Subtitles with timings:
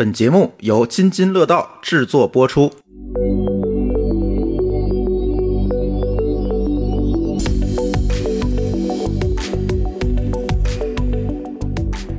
[0.00, 2.72] 本节目由津津乐道制作播出。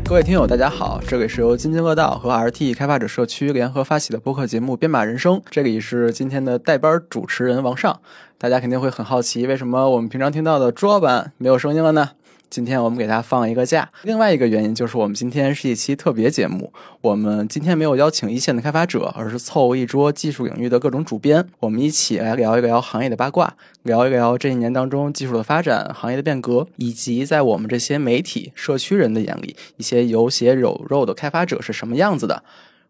[0.05, 7.99] 各位听友，大家好，这里是由津津乐道和 RT 开发者社区联合发起的播客节目《编码人生》，这里是今天的代班主持人王尚。
[8.37, 12.11] 大家肯定会很好奇，为什么我们平常听到的朱老板没有声音了呢？
[12.52, 13.89] 今天我们给他放一个假。
[14.03, 32.43] 另外一个原因就是我们今天是一期特别节目，我们今天没有邀请一线的开发者，而是凑一桌技术领域的各种主编，我们一起来聊一聊行业的八卦，聊一聊这一年当中技术的发展、行业的变革，以及在我们这些媒体、社区人的眼里，一些有血有肉的开发者是什么样子的。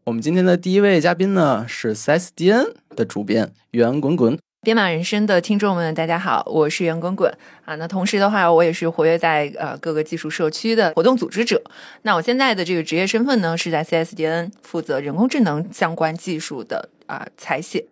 [0.05, 4.39] 我们今天的第一位嘉宾呢是 CSDN 的主编袁滚滚。
[4.63, 7.35] 编码人生的听众们，大家好，我是袁滚滚
[7.65, 7.73] 啊。
[7.77, 11.59] 那同时的话，我也是活跃在呃各个技术社区的活动组织者。
[12.03, 17.85] 那我现在的这个职业身份呢，是在 CSDN 负责人工智能相关技术的啊采写。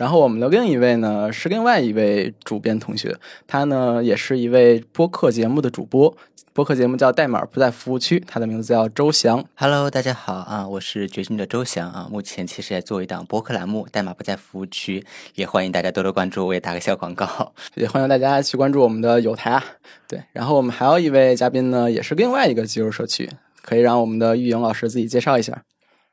[0.00, 3.14] 然后我们的另一位呢，是另外一位主编同学，
[3.46, 6.16] 他呢也是一位播客节目的主播。
[6.54, 9.44] 播客节目叫《代码不在服务区》，他的名字叫周翔。
[9.56, 15.00] Hello，大家好啊，我是掘金者周翔啊，目前其实也做一档播客栏目《代码不在服务区》，
[15.34, 17.52] 也欢迎大家多多关注，我也打个小广告。
[17.76, 19.62] 也欢迎大家去关注我们的有台啊。
[20.08, 23.28] 对，然后我们还有一位嘉宾呢，也是另外一个技术社区，
[23.60, 25.62] 可以让我们的玉莹老师自己介绍一下。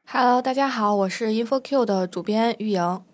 [0.10, 3.07] Hello，大家好，我是 InfoQ 的主编玉莹。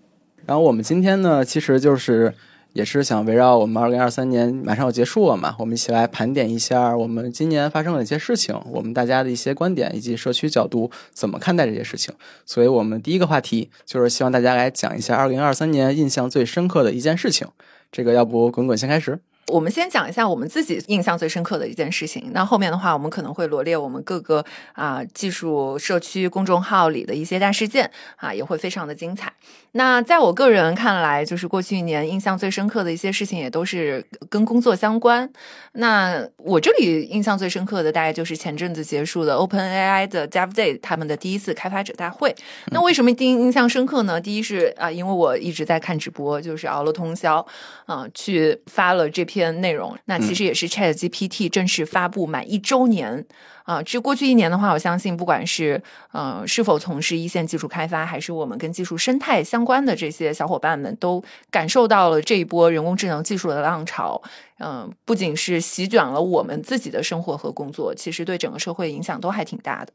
[0.46, 2.34] 然后我们今天呢，其实就是
[2.74, 12.14] 也是想围绕我们二零二三年马上要结束了嘛，我们一起来盘点一下我们今年发生的一些事情，我们大家的一些观点以及社区角度怎么看待这些事情。
[12.46, 17.48] 所以我们第一个话题就是希望大家来讲一下二零二三年印象最深刻的一件事情。
[17.92, 19.20] 这个要不滚滚先开始。
[19.48, 22.31] 我们先讲一下我们自己印象最深刻的一件事情。
[22.31, 29.31] 那后面的话，我们可能会罗列我们各个啊、技术社区公众号里的一些大事件啊，也会非常的精彩。
[29.75, 35.28] 那在我个人看来，就是过去一年印象最深刻的一些事情，也都是跟工作相关。
[35.73, 42.35] 那我这里印象最深刻的，大概就是前阵子结束的 OpenAI 的 Dev Day 他们的第一次开发者大会。
[42.67, 44.22] 那为什么第一印象深刻呢？
[44.22, 47.44] 第一是啊、因为我一直在看直播，就是熬了通宵
[47.88, 49.97] 啊、去发了这篇内容。
[50.06, 53.25] 那其实也是 Chat GPT 正式发布满一周年。
[53.63, 55.81] 啊，这过去一年的话，我相信不管是
[56.12, 64.22] 呃是否从事一线技术开发，还是我们跟技术生态相关的这些小伙伴们，都感受到了这一波人工智能技术的浪潮。
[64.59, 69.91] 嗯、不仅是席卷了我们自己的生活和工作，其实对整个社会影响都还挺大的。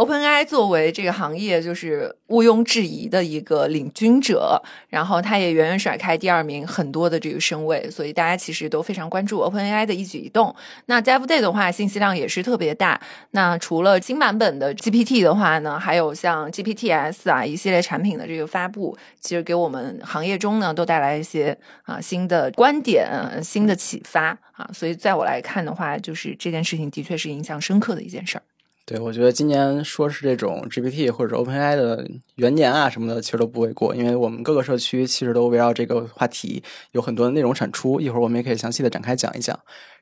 [0.00, 10.56] OpenAI 作为这个行业就是毋庸置疑的一个领军者，然后它也远远甩开第二名很多的这个身位，所以大家其实都非常关注 OpenAI 的一举一动。
[10.86, 12.98] 那 Dev Day 的话，信息量也是特别大。
[13.32, 23.06] 那除了新版本的 GPT 的话呢，还有像 GPTs 啊一系列产品的这个发布，其实给我们行业中呢都带来一些啊新的观点、
[23.42, 24.66] 新的启发啊。
[24.72, 28.42] 所以在我来看的话，就是这件事情的确是印象深刻的一件事儿。
[28.90, 32.04] 对，我觉得今年说是这种 GPT 或者 OpenAI 的
[32.34, 36.60] 元年啊什么的，其实都不为过，因为我们各个社区其实都围绕这个话题
[36.90, 39.56] 有很多的内容产出，一会儿我们也可以详细的展开讲一讲。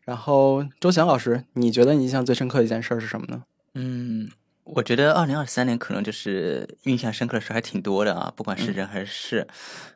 [0.06, 3.42] 然后周翔老师，你觉得你印象最深刻的一件事儿是什么呢？
[3.74, 4.26] 嗯，
[4.74, 9.46] 我觉得二零二三年可能就是印象深刻的事还挺多的啊，不管是人还是事，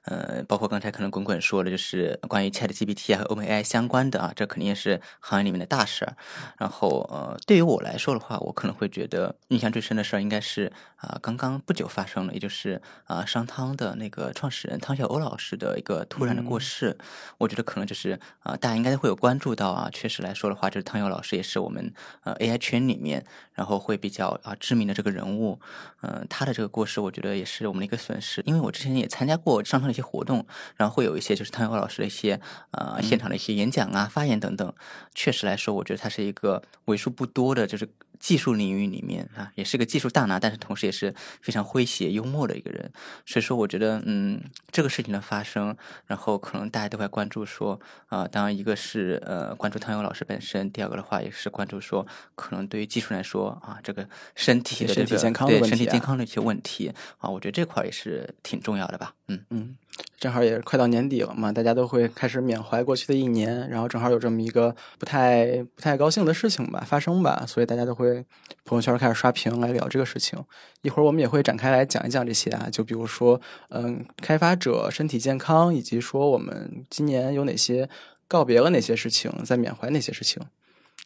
[0.05, 6.17] 呃，包括刚才可能滚滚说的，就是关于 Chat GPT 和 OpenAI 相关的啊，这肯定也是行业里面的大事儿。
[6.57, 16.97] 然后呃，对于我来说的话，我可能会觉得印象最深的事儿应该是啊，刚刚不久发生了，也就是啊，商汤的那个创始人汤小欧老师的一个突然的过世。
[17.37, 21.93] 我觉得可能就是啊，大家应该会有关注到啊，确实来说的话，就是汤小老师也是我们
[22.25, 23.23] 呃 AI 圈里面，
[23.53, 24.57] 然后会比较啊。
[24.63, 25.59] 知名的这个人物，
[26.03, 28.41] 嗯，他的这个过世，我觉得也是我们的一个损失。
[28.47, 34.73] 因为我之前也参加过商场的一些活动，然后会有一些就是汤友老师的一些呃现场的一些演讲啊、发言等等。
[35.15, 37.89] 确实来说，我觉得他是一个为数不多的，就是。
[38.23, 42.89] 技术领域里面啊，也是个技术大拿，但是同时也是非常诙谐幽默的一个人。
[43.27, 44.41] 所以说，我觉得，嗯，
[44.71, 45.77] 这个事情的发生，
[46.07, 59.13] 然后可能大家都会关注说，啊，当然一个是呃关注汤勇老师本身，第二个的话也是关注说，可能对于技术来说啊，这个身体的身体健康对身体健康的一些问题啊，我觉得这块也是挺重要的吧。
[59.51, 59.77] 嗯。
[60.19, 68.25] 正好也快到年底了嘛，大家都会开始缅怀过去的一年，然后正好有这么一个不太不太高兴的事情吧发生吧，所以大家都会
[68.65, 70.39] 朋友圈开始刷屏来聊这个事情。
[70.83, 73.41] 一会儿我们也会展开来讲一讲这些啊，就比如说，
[73.71, 77.89] 嗯，开发者身体健康，以及说我们今年有哪些
[78.29, 80.41] 告别了哪些事情，在缅怀哪些事情。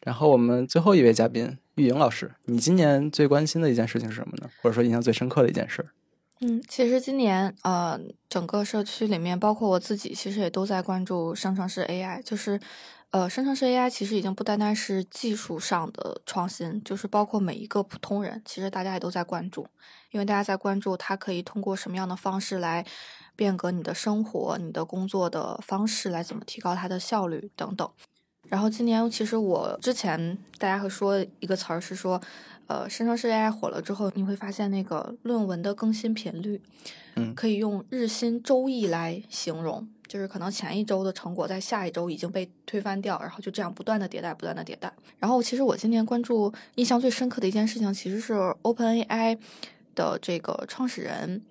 [0.03, 4.47] 然后我们最后一位嘉宾玉莹老师，你今年最关心的一件事情是什么呢？
[4.61, 5.83] 或者说印象最深刻的一件事？
[6.39, 7.99] 嗯，其实今年呃，
[8.29, 12.21] 整个社区里面，包括我自己，其实也都在关注生成式 AI。
[12.21, 12.59] 就是，
[13.09, 19.65] 呃，生成式 AI 其实已经不单单是技术上的创新，就是包括每一个普通人，其实大家也都在关注，
[20.11, 22.85] 因为大家在关注它可以通过什么样的方式来
[23.35, 27.89] 变革你的生活、你的工作的方式，来怎么提高它的效率等等。
[28.49, 32.21] 然后今年其实我之前大家会说一个词儿是说。
[32.69, 36.61] 呃，生成式 AI 火了之后，你会发现那个论文的更新频率，
[37.15, 44.91] 嗯，可以用日新周异来形容，就是可能前一周的成果在下一周已经被推翻掉，然后就这样不断的迭代，不断的迭代。
[45.17, 48.33] 然后其实我今年关注印象最深刻的一件事情，其实是
[48.63, 49.37] OpenAI
[49.95, 51.41] 的这个创始人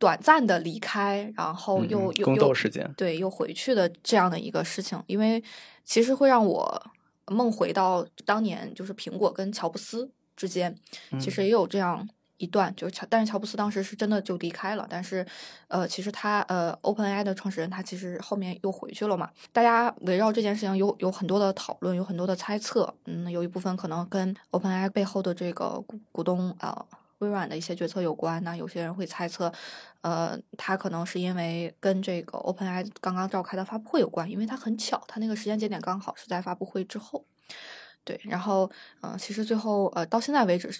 [0.00, 2.52] 短暂的离开，然后又又又
[2.96, 5.40] 对又回去的这样的一个事情，因为
[5.84, 6.82] 其实会让我
[7.28, 10.10] 梦回到当年就是苹果跟乔布斯。
[10.36, 10.74] 之间
[11.20, 12.08] 其实也有这样
[12.38, 15.26] 一段，就是乔，但是乔布斯当时是真的就离开了，但是，
[15.68, 19.28] 呃，其实他呃，OpenAI 的创始人他其实后面又回去了嘛。
[19.52, 22.94] 大家围绕这件事情有有很多的讨论，有很多的猜测。
[23.04, 26.86] 嗯，有一部分可能跟 OpenAI 背后的这个股股东啊，
[27.20, 28.42] 微软的一些决策有关。
[28.44, 29.50] 那有些人会猜测，
[30.02, 37.24] 呃，他可能是因为跟这个 OpenAI 刚刚召开的发布会有关，因为他很巧，他那个时间节点刚好是在发布会之后。
[38.04, 38.70] 对，然后，
[39.02, 40.70] 嗯，其实最后，呃，到现在为止，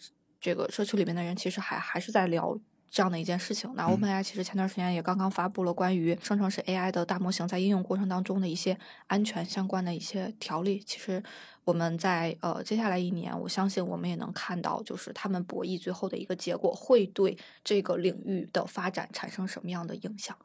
[0.40, 2.58] 这个社区里面的人其实还还是在聊
[2.90, 3.72] 这样的一件事情。
[3.76, 8.76] 那 OpenAI 其实前段时间也刚刚发布了关于生成式 AI 的大模型在应用过程当中的一些
[9.06, 10.82] 安全相关的一些条例。
[10.84, 11.22] 其实
[11.64, 20.36] 我们在呃接下来一年，我相信我们也能看到，就是他们博弈最后的一个结果会对这个领域的发展产生什么样的影响。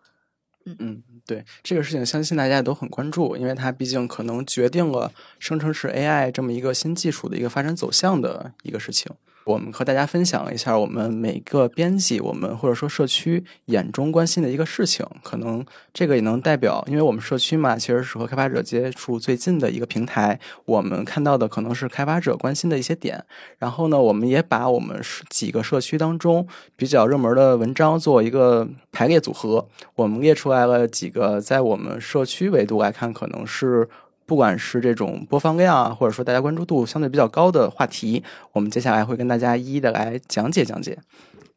[0.68, 9.12] 嗯嗯，对这个事情，相信大家也都很关注，因为它毕竟可能决定了生成式 AI 这么一个新技术的一个发展走向的一个事情。
[9.46, 15.06] 我们和大家分享一下我们每个编辑，我们或者说社区眼中关心的一个事情。
[15.24, 15.64] 可能
[15.94, 20.40] 这个也能代表，因为我们社区嘛，其实是和开发者接触最近的一个平台。
[20.66, 23.24] 我们看到的可能是开发者关心的一些点。
[23.60, 25.00] 然后呢，我们也把我们
[25.30, 29.68] 几个社区当中比较热门的文章做一个排列组合。
[29.94, 33.88] 我们列出来了几个，在我们社区维度来看，可能是。
[34.26, 40.98] 不管是这种播放量啊，或者说大家关注度相对比较高的话题，我们接下来会跟大家一一的来讲解讲解。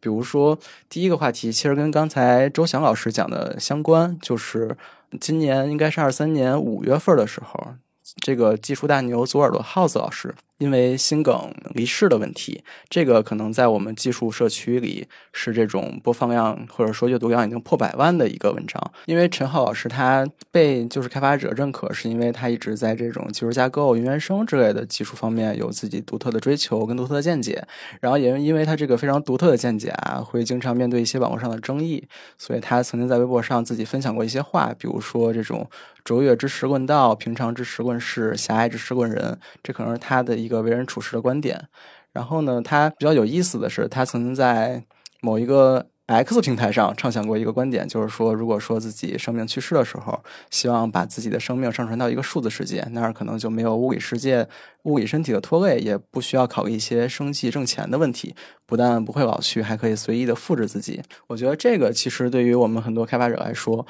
[0.00, 0.56] 比如说，
[0.88, 4.76] 第一个话题其实跟刚才周翔老师讲的相关，就是
[5.20, 7.74] 今年应该是二三年五月份的时候，
[8.16, 10.34] 这个技术大牛左耳朵耗子老师。
[10.58, 18.92] 因为心梗离世的问题，这个可能在我们技术社区里是这种播放量或者说阅读量已经破百万的一个文章。
[19.06, 27.64] 因为陈浩老师他被就是开发者认可，是因为他一直在这种技术架构、云原生之类的技术方面有自己独特的追求跟独特的见解。
[28.00, 32.02] 然后也因为他这个非常独特的见解啊，会经常面对一些网络上的争议，
[32.36, 35.64] 所以他曾经在微博上自己分享过一些话，比如说这种
[36.08, 40.48] 卓越之时论道，平常之时论事，狭隘之时论人，这可能是他的一。
[40.48, 41.68] 一个为人处事的观点，
[42.10, 44.82] 然后呢，他比较有意思的是，他曾经在
[45.20, 50.18] 某一个 X 平台上畅想过一个观点，就是说，如果说自己生命去世的时候，
[50.50, 54.48] 希望把自己的生命上传到一个数字世界，那儿可能就没有物理世界、
[54.84, 58.34] 物理身体的拖累，也不需要考虑一些生计挣钱的问题，
[58.64, 61.02] 不但不会老去，还可以随意的复制自己。
[61.26, 63.86] 我觉得这个其实对于我们很多开发者来说，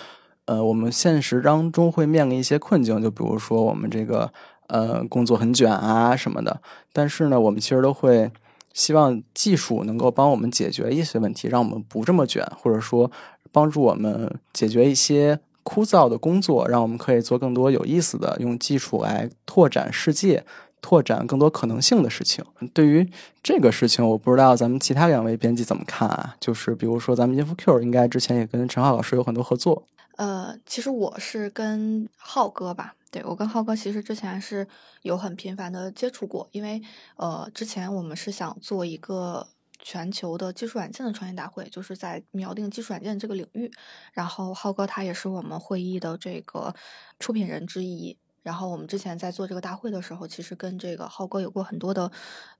[0.48, 4.32] 呃，我们现实当中会面临一些困境，就比如说我们这个
[4.66, 6.60] 呃工作很卷啊什么的，
[6.92, 8.30] 但是呢，我们其实都会。
[8.74, 13.10] 希望技术能够帮我们解决一些问题，让我们不这么卷，或者说
[13.50, 20.44] 帮助我们解决一些枯燥的工作，让我们可以做更多有意思的，用技术来拓展世界、
[20.80, 22.44] 拓展更多可能性的事情。
[22.72, 23.10] 对于
[23.42, 26.36] 这个事情，我不知道咱们其他两位编辑怎么看啊？
[26.38, 29.82] 就是比如说，咱们 InfoQ 应该之前也跟陈浩老师有很多合作。
[30.18, 32.96] 呃，其实我是跟浩哥吧。
[33.10, 34.66] 对我跟浩哥其实之前是
[35.02, 36.82] 有很频繁的接触过，因为
[37.16, 39.46] 呃之前我们是想做一个
[39.78, 43.70] 全球的技术软件的创业大会，就是在锚定技术软件这个领域，
[44.12, 46.74] 然后浩哥他也是我们会议的这个
[47.20, 48.18] 出品人之一。
[48.42, 52.10] 然后我们之前在做这个大会的时候，其实跟这个浩哥有过很多的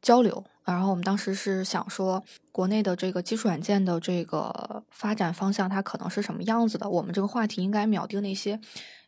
[0.02, 0.44] 交流。
[0.64, 6.88] 然后我们当时是想说，国内的这个基础软件的这个发展方向，它可能是什么样子的？
[6.88, 8.60] 我们这个话题应该秒定那些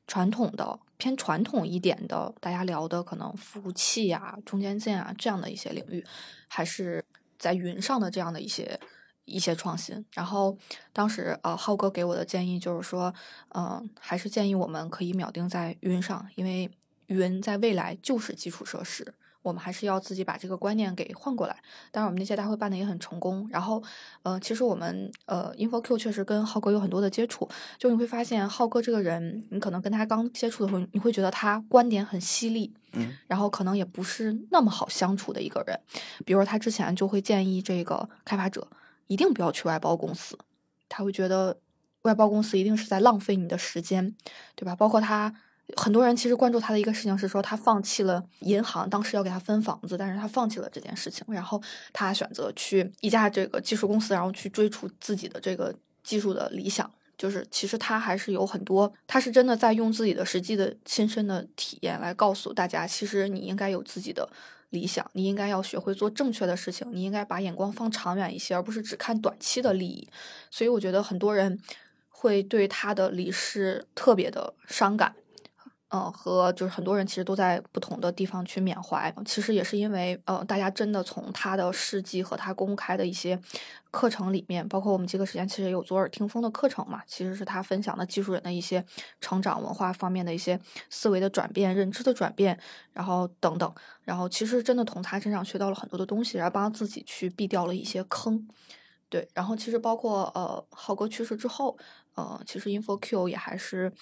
[0.07, 6.05] 传统的、偏传统一点的，大家聊的可能服务器啊、中间件啊这样的一些领域，
[6.49, 7.05] 还是
[7.39, 8.81] 在云上的这样的一些。
[9.25, 10.57] 一些创新，然后
[10.93, 13.15] 当时呃，浩哥给我的建议就是说，
[13.55, 16.69] 嗯，还是建议我们可以秒定在云上，因为
[17.07, 21.57] 云在未来就是基础设施，我们还是要自己把这个观念给换过来。
[21.93, 23.49] 当然，我们那届大会办的也很成功。
[23.51, 23.83] 然后，
[24.23, 27.49] 呃，其实我们呃，InfoQ 确实跟浩哥有很多的接触，
[27.79, 35.79] 就你会发现浩哥这个人，你可能跟他刚接触的时候，你会觉得他观点很犀利，嗯，然后可能也不是那么好相处的一个人。
[36.25, 38.67] 比如说他之前就会建议这个开发者。
[39.11, 40.39] 一定不要去外包公司，
[40.89, 41.59] 他会觉得
[42.03, 44.15] 外包公司一定是在浪费你的时间，
[44.55, 44.77] 对吧？
[44.77, 45.35] 包括他
[45.77, 51.61] 很多人其实关注他的一个事情是说，他放弃了银行当时要给他分房子，但是他放弃了这件事情，然后
[51.93, 55.75] 他选择去一家这个技术公司，然后去追逐自己的这个
[56.05, 56.89] 技术的理想。
[57.19, 64.31] 就是其实他还是有很多，他是真的在用自己的实际的亲身的体验来告诉大家，其实你应该有自己的。
[64.71, 70.09] 理想，你应该要学会做正确的事情，你应该把眼光放长远一些，而不是只看短期的利益。
[70.51, 71.61] 所以我觉得很多人
[72.09, 75.15] 会对他的离世特别的伤感。
[75.93, 83.37] 嗯，和就是很多人其实都在不同的地方去缅怀，其实也是因为，呃，大家真的从他的事迹和他公开的一些
[83.91, 88.85] 课程里面，包括我们这个时间其实也有左耳听风的课程嘛，其实是他分享的技术人的一些
[89.21, 92.57] 成长、文化方面的一些思维的转变、认知的转变，
[92.93, 98.47] 然后等等，然后其实真的从他身上学到了很多的东西，然后帮自己去避掉了一些坑，
[99.09, 101.77] 对，然后其实包括呃浩哥去世之后，
[102.15, 103.93] 呃，其实 InfoQ 也还是。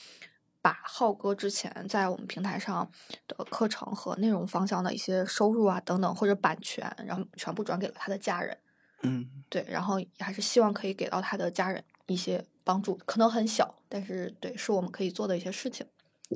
[0.60, 2.90] 把浩哥之前在我们平台上
[3.26, 8.56] 的课程和内容方向的一些收入啊等等或者版权，然后全部转给了他的家人。
[9.02, 15.86] 嗯，对，然后还是希望可以给到他的家人一些帮助，可能很小，但是对，是我们可以做的一些事情。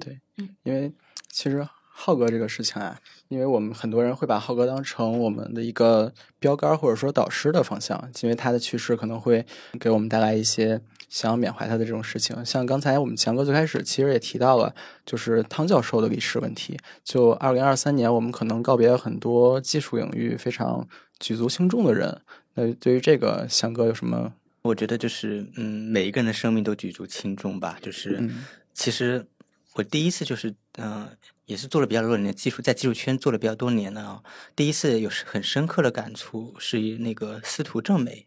[0.00, 0.93] 对，嗯，因为
[1.29, 1.69] 其实。
[1.95, 9.45] 浩哥这个事情啊，因为我们很多人会把浩哥当成我们的一个标杆或者说导师的方向，因为他的去世可能会
[9.79, 12.45] 给我们带来一些想要缅怀他的这种事情。
[12.45, 14.75] 像刚才我们强哥最开始其实也提到了，
[15.07, 16.77] 就是汤教授的离世问题。
[17.05, 20.89] 就二零二三年，我们可能告别了很多技术领域非常
[21.21, 22.21] 举足轻重的人。
[22.55, 24.33] 那对于这个，强哥有什么？
[24.63, 27.79] 我觉得就是，嗯，每一个人的生命都举足轻重吧。
[27.81, 28.29] 就是，
[28.73, 29.27] 其实
[29.75, 31.17] 我第一次就是，嗯。
[31.45, 34.23] 也是做了比较多年技术，在技术圈做了比较多年了啊。
[34.57, 38.26] 第一次有很深刻的感触是那个司徒正美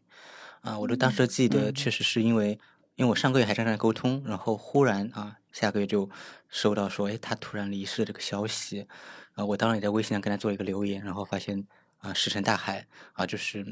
[0.61, 2.59] 啊，我都当时记得，确实是因为，
[2.95, 6.07] 因为我上个月还在跟他沟通，然后忽然啊，下个月就
[6.49, 8.85] 收到说，哎，他突然离世的这个消息
[9.33, 11.65] 啊，我当时也在微信上跟他做一个留言，然后发现
[11.99, 13.65] 啊，石沉大海啊，就是，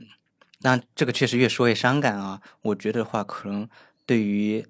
[0.61, 2.41] 那这个确实越说越伤感啊。
[2.61, 3.69] 我觉得的话，可能
[4.07, 4.65] 对于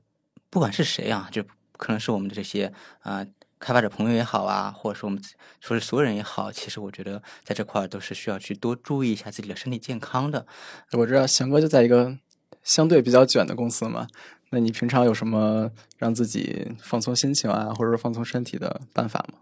[0.50, 1.46] 不管是谁啊，就
[1.78, 3.26] 可能是我们的这些啊。
[3.64, 5.24] 开发者朋友也好啊，或者说我们
[5.62, 10.46] 说是所有人也好，其实我觉得在这块儿都是需要去多注意一下自己的身体健康的。
[10.92, 12.18] 我知道翔哥就在一个
[12.62, 14.06] 相对比较卷的公司嘛，
[14.50, 19.40] 那你平常有什么让自己放松心情啊，或者说放松身体的办法吗？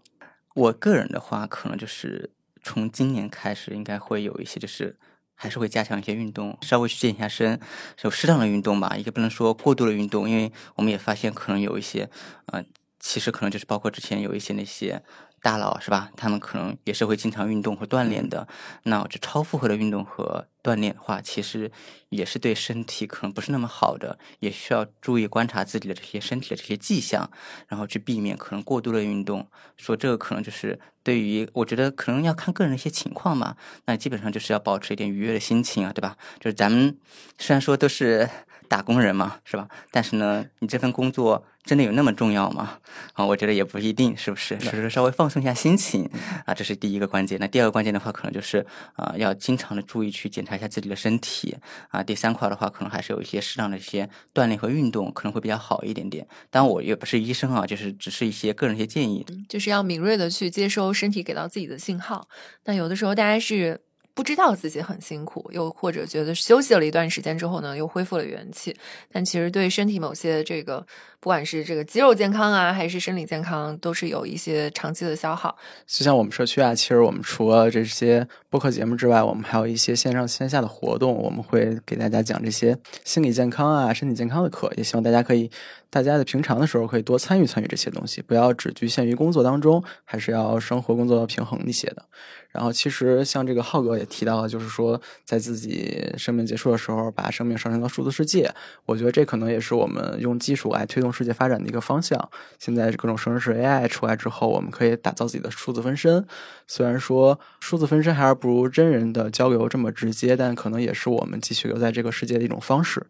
[0.54, 2.30] 我个人的话，可能就是
[2.62, 4.96] 从今年开始，应该会有一些，就是
[5.34, 7.58] 还是会加强一些运动，稍微去健一下身，
[8.02, 12.08] 有适当的运动吧，也不能说过度的运动，因为我们也发现可能有一些，
[12.46, 12.64] 呃。
[13.02, 15.02] 其实可能就是包括之前有一些那些
[15.42, 16.08] 大佬是吧？
[16.16, 18.46] 他们可能也是会经常运动和锻炼的。
[18.84, 21.70] 那这超负荷的运动和锻炼的话，其实
[22.10, 27.30] 也是对身体可能不是那么好的，也需要注意观察自己的这些身体的这些迹象，
[27.68, 29.48] 然后去避免可能过度的运动。
[29.76, 36.16] 说这个可能就是对于我觉得可能要看个人的一些情况嘛，那基本上就是要保持一点愉悦的心情啊，对吧？
[36.38, 36.96] 就是咱们
[37.38, 38.28] 虽然说都是。
[38.72, 39.68] 打工人嘛，是吧？
[39.90, 42.78] 但是呢，你这份工作真的有那么重要吗？
[43.12, 44.56] 啊，我觉得也不一定，是不是？
[44.56, 46.08] 只是稍微放松一下心情
[46.46, 47.38] 啊，这是第一个关键。
[47.38, 48.64] 那第二个关键的话，可能就是
[48.94, 51.56] 啊，要经常的注意去检查查一下自己的身体
[51.88, 52.02] 啊。
[52.02, 56.26] 第三块的话，可能还是有一些适当的一些锻炼和运动，可能会比较好一点点。
[56.50, 62.28] 当然，我也不是医生啊，就是只是一些个人一些建议，就是要敏锐的去接收身体给到自己的信号。
[62.64, 63.80] 那有的时候，大家是。
[64.14, 68.76] 不知道自己很辛苦，又或者觉得休息了一段时间之后呢，又恢复了元气，
[69.10, 70.86] 但其实对身体某些这个，
[71.18, 75.56] 不管是这个肌肉健康啊，还是生理健康，都是有一些长期的消耗。
[75.86, 85.50] 就像我们社区啊，其实我们除了这些播客节目之外，我们还有一些线上线下的活动，我们会给大家讲这些心理健康啊、身体健康的课，也希望大家可以。
[85.92, 92.02] 大家在平常的时候可以多参与参与这些东西，不要只局限于工作当中，还是要生活工作要平衡一些的。
[92.48, 98.52] 然后，其实像这个浩哥提到了，就是说在自己生命结束的时候，把生命上升到数字世界。
[98.86, 102.30] 我觉得这可能也是我们用技术来推动世界发展的一个方向。
[102.58, 106.26] 现在各种生成式 AI 出来之后，我们可以打造自己的数字分身。
[106.66, 113.06] 虽然说数字分身还是不如真人的交流这么直接，但可能也是我们继续留在这个世界的一种方式。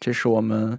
[0.00, 0.78] 这是我们。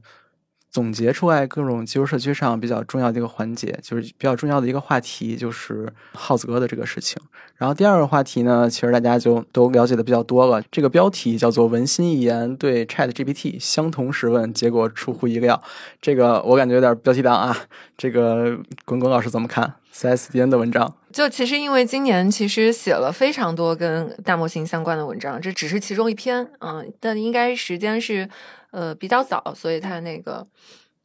[0.76, 7.18] 总结出来各种技术社区上比较重要的一个环节，就是比较重要的一个话题，就是耗子哥的这个事情。
[7.56, 10.62] 然后第二个话题呢，其实大家就都了解的比较多了。
[10.70, 15.64] 这个标题叫做“文心一言对 Chat GPT 相同时问，结果出乎意料”。
[16.02, 17.56] 这个我感觉有点标题党啊。
[17.98, 20.94] 这个滚滚老师怎么看 CSDN 的文章？
[21.14, 28.30] 就其实因为今年其实写了非常多跟大模型相关的文章，这只是其中一篇，嗯，但应该时间是。
[28.76, 30.46] 呃，比较早，所以它那个，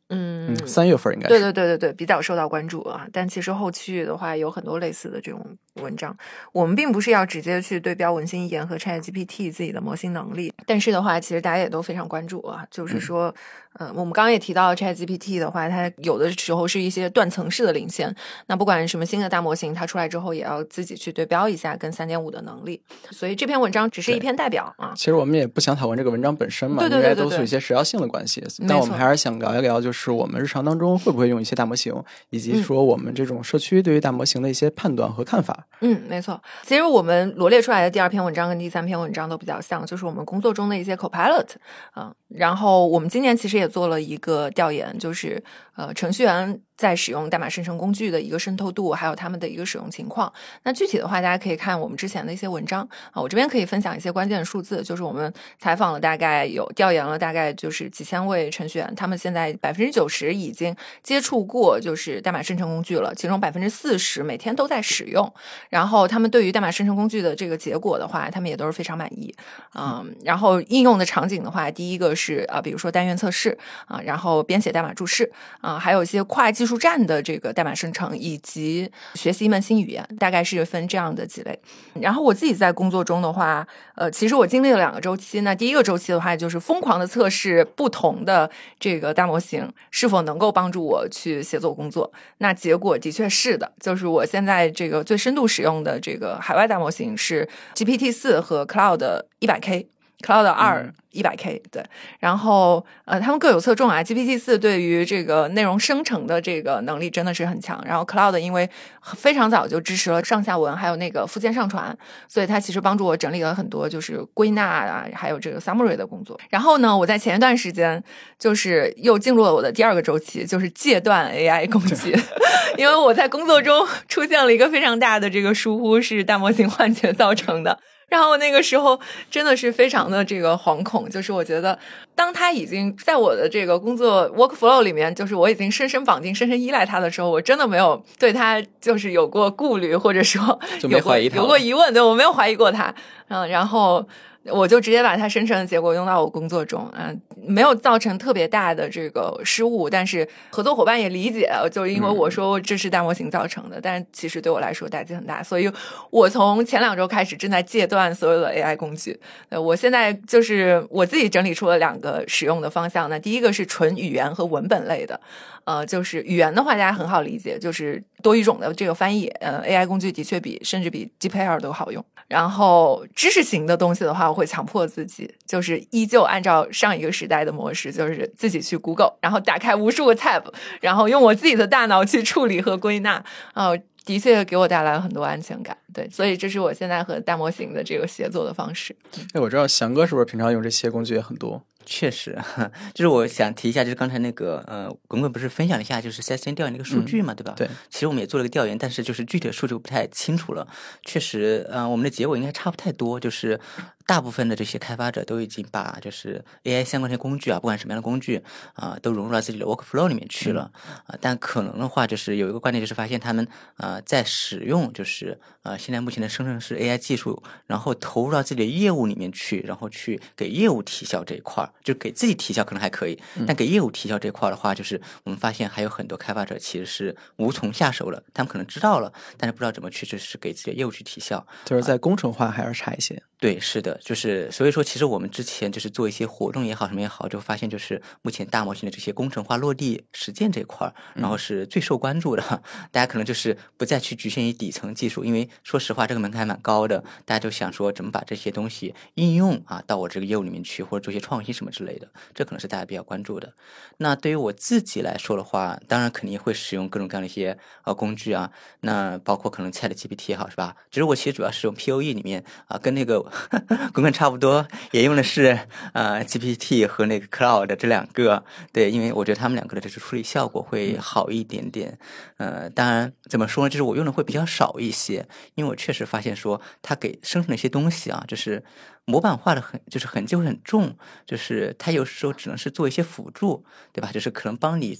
[0.08, 3.06] 嗯，三月份应该对对对对对，比较受到关注啊。
[3.12, 6.16] 但其实后期的话，有很多类似的这种文章。
[6.52, 13.34] 我们并不是要直接去对标文心一言和 ChatGPT 自己的模型能力，但是的话，其实大家也都非常关注啊，就是说。
[13.78, 18.12] 嗯，我们刚刚也提到 ChatGPT 的话，它有的时候是一些断层式的领先。
[18.48, 22.82] 那不管什么新的大模型，它出来之后也要自己去对标一下跟三点五的能力。
[23.12, 24.92] 所以这篇文章只是一篇代表啊。
[24.96, 28.44] 其实我们也不想讨论这个文章本身嘛，对应该都是有一些时效性的关系。
[28.66, 31.94] 但我们还是想聊一聊，就是我们日常当中会不会用一些大模型，
[32.30, 35.59] 以及说我们这种社区对于大模型的一些判断和看法。
[35.80, 36.40] 嗯，没错。
[36.62, 41.48] 其实我们罗列出来的第二篇文章跟第三篇文章都比较像，就是我们工作中的一些 Copilot
[41.92, 42.12] 啊。
[42.28, 45.42] 然后我们今年其实也做了一个调研，就是
[45.76, 46.60] 呃程序员。
[46.80, 50.32] 在使用代码生成工具的一个渗透度，还有他们的一个使用情况。
[50.62, 53.20] 那具体的话，大家可以看我们之前的一些文章啊。
[53.20, 65.30] 我这边可以分享一些关键的数字，就是我们采访了大概有调研了大概就是几千位程序员，他们现在百分之九十已经接触过就是代码生成工具了，其中百分之四十每天都在使用。
[65.68, 69.34] 然后他们对于代码生成工具的这个结果的话，他们也都是非常满意。
[69.74, 76.69] 嗯，然后应用的场景的话，第一个是啊，比如说单元测试啊，然后编写代码注释啊，还有一些跨技术。
[76.76, 81.58] 站的这个代码生成以及学习一门新语言，大概是分这样的几类。
[82.00, 85.40] 然后我自己在工作中的话，呃，其实我经历了两个周期。
[85.40, 92.12] 那第一个周期的话，就是疯狂的测试不同的这个大模型是否能够帮助我去协作工作。
[92.38, 99.88] 那结果的确是的，就是我现在这个最深度使用的这个海外大模型是 GPT 四和 Cloud 一百 K。
[100.22, 101.82] Cloud 二一百 K 对，
[102.20, 104.02] 然后呃，他们各有侧重啊。
[104.02, 108.68] GPT 四对于这个内容生成的这个能力真的是很强，然后 Cloud 因为
[109.16, 111.96] 非常早就支持了上下文，还有那个附件上传，
[112.28, 116.38] 所以它其实帮助我整理了很多就是归纳啊，还有这个 summary 的工作。
[116.48, 118.02] 然后呢，我在前一段时间
[118.38, 122.16] 就是又进入了我的第二个周期，就是戒断 AI 工具，
[122.78, 127.80] 因为我在工作中出现了一个非常大的这个疏忽，是大模型幻觉造成的。
[128.10, 131.78] 然后那个时候真的是非常的这个惶恐，就是我觉得，
[132.14, 140.42] 当他已经在我的这个工作 work flow 里面，就是我已经深深绑定、深深依赖他的时候，我真的没有对他就是有过顾虑，或者说
[140.82, 142.94] 有过有过疑问，对我没有怀疑过他，
[143.28, 144.06] 嗯，然后。
[144.44, 155.70] 我就直接把它生成的结果用到我工作中，嗯，没有造成特别大的这个失误，但是合作伙伴也理解，就因为我说这是大模型造成的，但其实对我来说打击很大，所以
[156.10, 159.20] 我从前两周开始正在戒断所有的 AI 工具。
[159.50, 165.20] 呃，我现在就是我自己整理出了两个使用的方向，那第一个是纯语言和文本类的。
[165.64, 172.02] 呃，就是语言的话，大家很好理解，就是多语种的这个翻译，呃，AI 工具的确比甚至比 GPL 都好用。
[172.30, 180.44] 然后知识型的东西的话，我会强迫自己，就是依旧按照上一个时代的模式，就是自己去 Google，然后打开无数个 tab，
[180.80, 183.72] 然后用我自己的大脑去处理和归纳啊、
[184.04, 185.76] 的确给我带来很多安全感。
[185.92, 188.94] 对，所以这是我现在和大模型的这个协作的方式。
[189.32, 191.60] 哎，我知道翔哥是不是平常用这些工具也很多？
[191.92, 192.38] 确实，
[192.94, 197.52] 就是我想提一下，就是刚才那个呃，滚滚不是分享了一下就是 CSN 调研那个数据嘛，对吧？
[197.56, 200.64] 对，其实我们也做了个调研，但是就是具体的数据不太清楚了。
[201.04, 203.58] 确实，呃，我们的结果应该差不太多，就是
[204.06, 208.42] 大部分的这些开发者都已经把就是 AI 相关的工具啊，不管什么样的工具
[208.74, 210.70] 啊、都融入到自己的 workflow 里面去了
[211.06, 231.46] 啊、但可能的话，就是有一个观点，就是发现他们呃在使用就是呃现在目前的生成式 AI 技术，然后投入到自己的业务里面去，然后去给业务提效这一块儿，就给自己提效可能还可以，但给业务提效这块儿的话，就是我们发现还有很多开发者其实是无从下手了，他们可能知道了，但是不知道怎么去就是给自己的业务去提效。
[231.64, 233.22] 就是在工程化还是差一些。
[233.40, 242.62] 对，是的，就是所以说，其实我们之前就是做一些活动也好，什么也好，就发现就是目前大模型的这些工程化落地实践这块儿，然后是最受关注的。
[242.92, 253.54] 大家可能就是不再去局限于底层技术，因为说实话，这个门槛还蛮高的，大家就想说怎么把这些东西应用啊到我这个业务里面去，或者做一些创新什么之类的，这可能是大家比较关注的。
[253.96, 260.76] 那对于我自己来说的话，当然肯定会使用各种各样的一些呃工具啊，那包括可能 Chat GPT 也好，是吧？
[260.90, 263.29] 其实我其实主要是用 POE 里面啊，跟那个
[263.92, 265.58] 滚滚差不多，也用的是
[265.92, 271.98] 呃 GPT 和那个 Cloud 这两个，对，因为我觉得他们两个的这个处理效果会好一点点。
[272.36, 278.62] 呃，当然怎么说呢，就是我用的会比较少一些，因为我确实发现说它给生成的一些东西啊，就是
[279.04, 284.10] 模板化的很，就是痕迹会很重，就是它有时候只能是做一些辅助，对吧？
[284.12, 284.98] 就是可能帮你。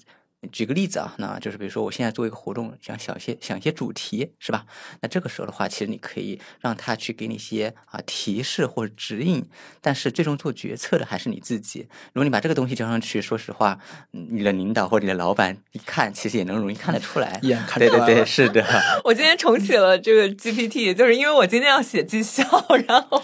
[0.51, 4.65] 举个例子啊，那就是比如说我现在做一个活动，想想些想一些主题，是吧？
[5.03, 9.45] 那这个时候的话，其实你可以让他去给你一些啊提示或者指引，
[9.83, 11.89] 但是最终做决策的还是你自己。
[12.13, 13.79] 如果你把这个东西交上去，说实话，
[14.13, 17.39] 嗯你的领导或者你的老板一看，其实也能容易看得出来。
[17.45, 18.65] 眼看对对对，是的。
[19.05, 22.43] 我今天重启了这个 GPT，就是因为我今天要写绩效，
[22.87, 23.23] 然后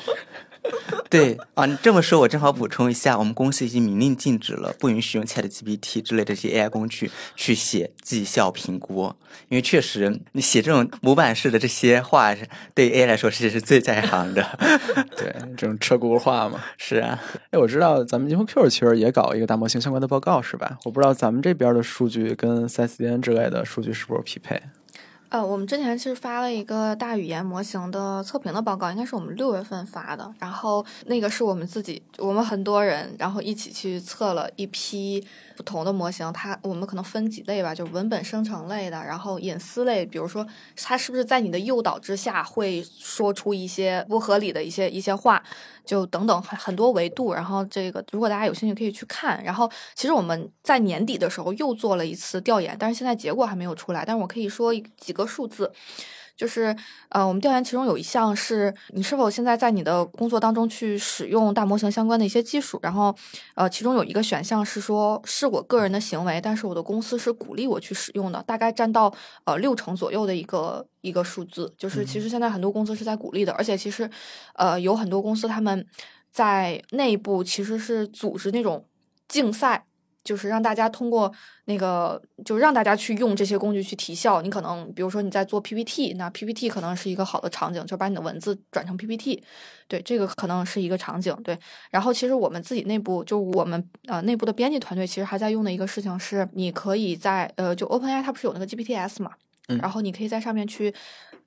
[1.09, 9.13] 对啊，你这么说，我正好补充一下，我们公司已经明令禁止了，不允许用 Chat GPT 之类的这些 AI 工具去写绩效评估，
[9.49, 12.35] 因为确实你写这种模板式的这些话，
[12.75, 14.45] 对 AI 来说其实是最在行的。
[15.17, 16.63] 对，这种车轱辘话嘛。
[16.77, 20.79] 是啊，哎，我知道咱们 InfoQ 其实也搞一个大模型相关的报告，是吧？
[20.85, 24.61] 我不知道咱们这边的数据跟 CSDN 之类的数据是不是匹配？
[25.37, 30.33] 呃，我们之前其实发了一个大语言模型的测评的报告，应该是我们六月份发的。
[30.39, 35.23] 然后那个是我们自己，我们很多人，然后一起去测了一批
[35.55, 36.33] 不同的模型。
[36.33, 45.43] 它我们可能分几类吧，就文本生成类的，然后隐私类，比如说它是不是在你的诱导之下会说出一些不合理的一些一些话，
[45.87, 47.33] 就等等很很多维度。
[47.33, 49.43] 然后这个如果大家有兴趣可以去看。
[49.43, 54.05] 然后其实我们在年底的时候又做了一次调研，但是现在结果还没有出来。
[54.05, 55.73] 但是我可以说几个数字。
[56.37, 56.77] 就是
[57.09, 63.15] 呃，我们调研其中有一项是你是否现在在你的工作当中去使用大模型相关的一些技术，然后
[63.55, 69.13] 呃，其中有一个选项是说是我个人的行为，但是我的公司是鼓励我去使用的，大概占到
[69.45, 71.75] 呃六成左右的一个一个数字。
[71.79, 74.09] 就是其实现在很多公司是在鼓励的，而且其实
[74.55, 75.87] 呃有很多公司他们
[76.31, 78.85] 在内部其实是组织那种
[79.27, 79.87] 竞赛。
[80.27, 81.33] 就是让大家通过
[81.67, 84.43] 那个，就让大家去用这些工具去提效。
[84.43, 89.43] 你可能比如说你在做 PPT，那 PPT 可能是一个好的场景，就把你的文字转成 PPT。
[89.89, 91.33] 对，这个可能是一个场景。
[91.45, 91.57] 对，
[91.91, 99.31] 然后其实我们自己内部，就我们呃内部的编辑团队，其实还在用的一个事情是，你可以在呃就 OpenAI 它不是有那个 GPTs 嘛，
[99.69, 100.93] 嗯然后你可以在上面去，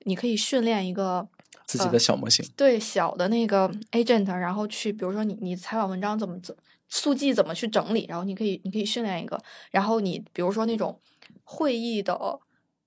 [0.04, 1.28] 你可以训练一个
[1.66, 2.42] 自己的小模型。
[2.56, 6.56] 对小的那个 agent，然后去，比如说你你采访文章怎么怎
[6.90, 11.00] 速记怎么去整理，然后你可以你可以训练一个，然后你比如说那种
[11.44, 12.38] 会议的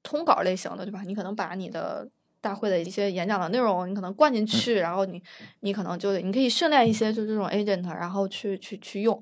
[0.03, 1.01] 通稿类型的，对吧？
[1.05, 2.07] 你可能把你的
[2.41, 5.19] 大会的一些演讲的内容，你可能灌进去，然后你
[5.61, 9.19] 你可能就你可以训练一些就这种 agent，然后去去去用。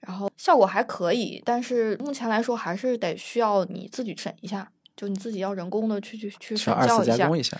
[0.00, 7.38] 然后效果还可以，但是目前来说还是得需要你自己审一下，就你自己要人工的去去去审校一下加工。
[7.38, 7.56] 一下。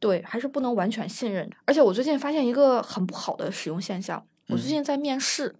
[0.00, 1.48] 对，还是不能完全信任。
[1.64, 5.54] 而且我最近发现一个很不好的使用现象，我最近在面试，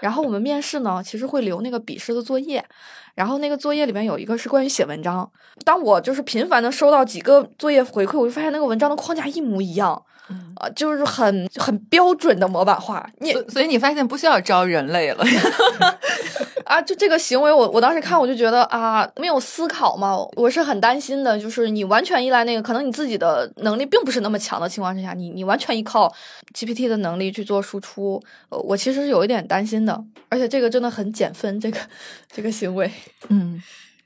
[0.00, 2.64] 然后我们面试呢，其实会留那个笔试的作业，
[3.14, 5.30] 然后那个作业里面有一个是关于写文章。
[5.64, 13.06] 当我就是频繁的收到几个作业回馈，我就发现那个文章的框架一模一样，嗯啊、就是很很标准的模板化。
[13.18, 15.24] 你所所以你发现不需要招人类了，
[16.70, 21.36] 啊，就这个行为我，我当时看我就觉得啊，没有思考嘛，我是很担心的。
[21.36, 26.12] 就是你完全依赖那个，可能你自己的能力并不是那么强的情况之下，你你完全依靠
[26.54, 30.00] GPT 的能力去做输出，呃，我其实是有一点担心的。
[30.28, 31.80] 而且这个真的很减分，这个
[32.30, 32.88] 这个行为，
[33.30, 33.60] 嗯。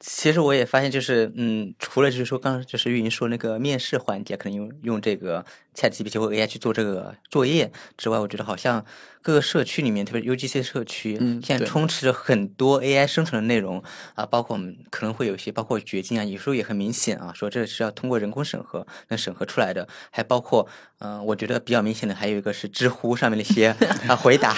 [0.06, 5.42] 其实我也发现，就是嗯，除了就是说，刚刚就是运营说那个面试环节，可能用用这个
[5.74, 8.84] ChatGPT 或 AI 去做这个作业之外，我觉得好像。
[9.24, 13.82] 各个社区里面，特别 UGC 社区，嗯现在充斥着很多 AI 生成的内容
[14.14, 19.88] 啊，包括我们可能会有一些，包括掘金啊，有时候也很明显啊，说这是要通过人工审核能审核出来的。
[20.10, 23.74] 还包括，嗯，我觉得比较明显的还有一个是知乎上面的一些
[24.06, 24.54] 啊回答，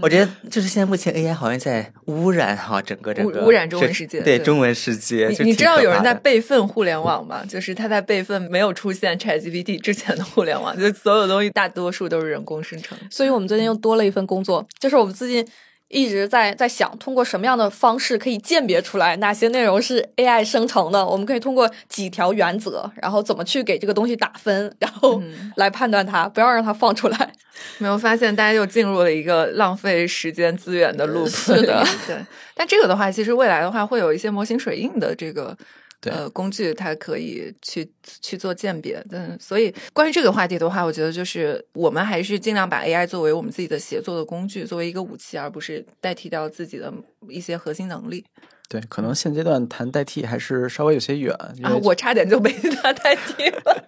[0.00, 5.28] 我觉得就是现在目前 AI 好像在污染哈整个整个污染中文世界，对中文世界。
[5.40, 7.44] 你知道有人在备份互联网吗？
[7.48, 12.96] 就是他在备份没有出现 ChatGPT 之前的互联网，就所有东西大多数都是人工生成。
[13.10, 14.66] 所以我们最近又多了一份工作。
[14.78, 15.46] 就是我们最近
[15.90, 21.04] 一直在在想，通过什么样的方式可以鉴别出来哪些内容是 AI 生成的？
[21.04, 25.20] 我们可以通过几条原则，然后怎么去给这个东西打分， 然后
[25.56, 27.32] 来判断它，不要让它放出来。
[27.78, 31.26] 没有发现大家又进入了一个浪费时间资源的路。
[31.26, 32.16] 是的，对。
[32.54, 35.56] 但这个的话，其实未来的话，会有一些模型水印的这个。
[36.02, 37.90] 呃，工具它可以去
[38.22, 46.92] 去做鉴别，嗯，所以关于这个话题的话，我觉得就是我们还是尽量把 AI 作为我们自己的协作的工具，作为一个武器，而不是代替掉自己的
[47.28, 48.24] 一些核心能力。
[48.70, 53.84] 对，可能现阶段谈代替还是稍微有些远啊，我差点就被他代替了。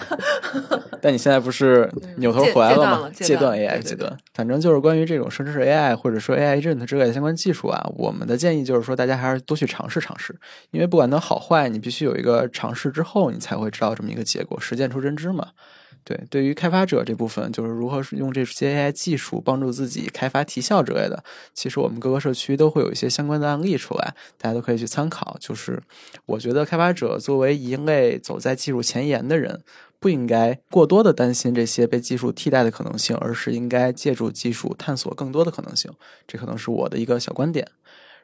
[1.00, 3.10] 但你现在不是扭头回来了吗？
[3.10, 10.38] 阶段 AI 阶段，反正就是关于这种生成式 AI 或者说 AI agent 之类的相关技术啊，我们的建议就是说，大家还是多去尝试尝试，
[10.72, 15.48] 因为不管它好坏，你必须有一个尝试之后，你才会知道这么一个结果，实践出真知嘛。
[16.08, 25.36] 对，对于开发者这部分，就是如何用这些 AI 技术帮助自己开发提效之类的，其实我们各个社区都会有一些相关的案例出来，大家都可以去参考。
[25.40, 25.82] 就是
[26.26, 29.64] 我觉得开发者作为一类走在技术前沿的人，
[29.98, 35.90] 不应该过多的担心这些被技术替代的可能性，而是应该借助技术探索更多的可能性。
[36.28, 37.66] 这可能是我的一个小观点。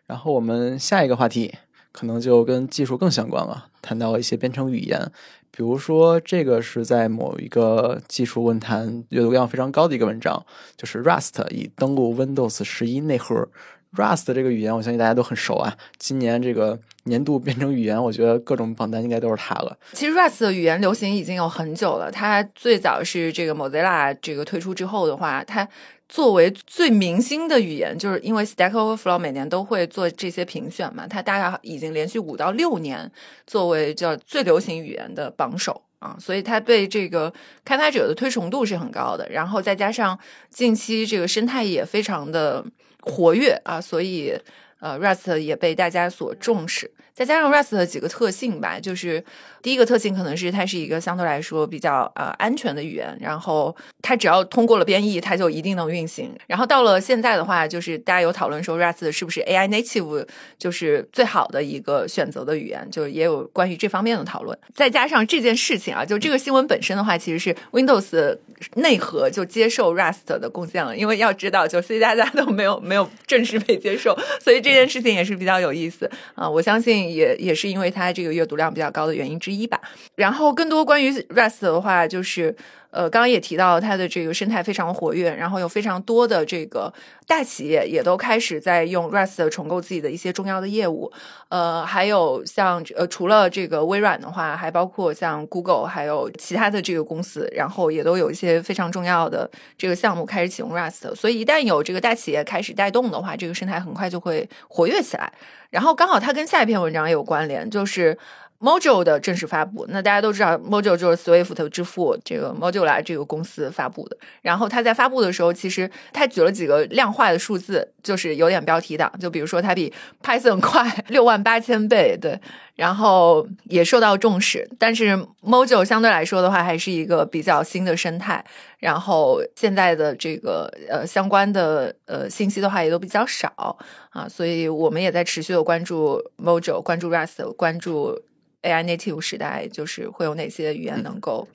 [0.06, 1.52] 然后我们下一个话题
[1.90, 5.10] 可能就跟技术更相关了，谈到了一些编程语言。
[5.54, 10.44] 比如说，这个是在某一个技术论坛阅读量非常高的一个文章，
[10.76, 13.48] 就是 Rust 已登录 Windows 十一内核。
[13.96, 15.76] Rust 这个语言，我相信大家都很熟啊。
[15.98, 19.76] 今年这个年度编程语言，我觉得各种榜单应该都是它了。
[19.92, 25.68] 其实 Rust 的语言流行已经有很久了，它最早是这个 Mozilla 这个推出之后的话，它。
[26.08, 33.10] 作为最明星的语言，就是因为 Stack Overflow 每年都会做这些评选嘛，它大概已经连续五到六年
[33.46, 37.32] 作为叫最流行语言的榜首啊，所以它被这个
[37.64, 39.26] 开发者的推崇度是很高的。
[39.30, 40.18] 然后再加上
[40.50, 42.62] 近期这个生态也非常的
[43.02, 44.38] 活跃啊，所以
[44.82, 46.90] 呃 Rust 也被大家所重视。
[47.14, 49.22] 再加上 Rust 的几个特性吧，就是
[49.62, 56.34] 第一个特性可能是它是一个相对来说比较呃安全的语言，然后它只要通过了编译，它就一定能运行。
[56.46, 60.26] 然后到了现在的话，就是大家有讨论说 Rust 是不是 AI native
[60.58, 64.58] 就是最好的一个选择的语言，就也有关于这方面的讨论。
[64.74, 68.38] 再加上这件事情啊，就这个新闻本身的话，其实是 Windows
[68.76, 76.48] 内核就接受 Rust 的贡献了，因为要知道，就 C 大家都没有没有正式被接受，所以这这件事情也是比较有意思啊。
[76.48, 77.02] 我相信。
[77.12, 79.80] 也也是因为它这个阅读量比较高的原因之一吧。
[80.14, 82.56] 然后更多关于 REST 的话，就是。
[82.92, 86.92] 呃，刚刚也提到它的这个生态非常活跃，然后有非常多的这个
[87.26, 91.10] 大企业也都开始在用 Rust 重构自己的一些重要的业务。
[91.48, 101.14] 呃，还有像呃，除了这个微软的话，还包括像 Google，还有其他的这个公司，然后也都有一些非常重要的这个项目开始启用 Rust。
[101.14, 105.32] 所以一旦有这个大企业开始带动的话，这个生态很快就会活跃起来。
[105.70, 108.18] 然后刚好它跟下一篇文章也有关联，就是。
[108.62, 114.16] Mojo 的正式发布，那大家都知道，Mojo 就是 Swift 之父这个 Mojo 来这个公司发布的。
[114.40, 119.12] 然后他在发布的时候，其实他举了几个量化的数字，就是有点标题党。
[119.18, 122.40] 就比如说，它比 Python 快六万八千倍，对，
[122.76, 124.70] 然后也受到重视。
[124.78, 128.44] 但是 Mojo 相对来说的话，还是一个比较新的生态。
[128.78, 133.76] 然后现在的这个呃相关的呃信息的话，也都比较少
[134.10, 138.16] 啊，所以我们也在持续的关注 Mojo，关注 Rust，关注。
[138.62, 141.48] AI native 时代就是会有哪些语言能够，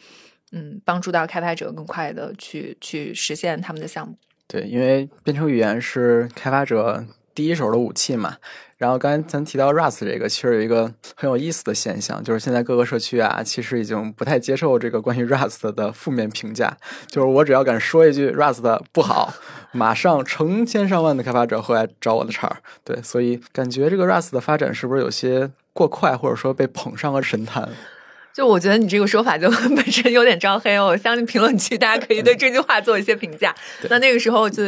[0.52, 4.16] 嗯，帮助到开发者更快的去去实现他们的项目？
[4.48, 8.38] 对，因为编程语言是开发者第一手的武器嘛。
[8.78, 16.78] 然后刚才咱提到 Rust 这个，其实有一个很有意思的现象，就是现在各个社区啊，其实已经不太接受这个关于 Rust 的负面评价。
[17.08, 19.34] 就是我只要敢说一句 Rust 不好，
[19.72, 22.58] 马上成千上万的开发者会来找我的茬儿。
[22.84, 27.70] 对，所以感觉这个 Rust 的发展是不是有些过快，或者说被捧上了神坛？
[28.38, 33.52] 就我觉得你这个说法就 本身有点招黑哦，我相信评论区大家可以对这句话做一些评价。
[33.90, 34.62] 那那个时候就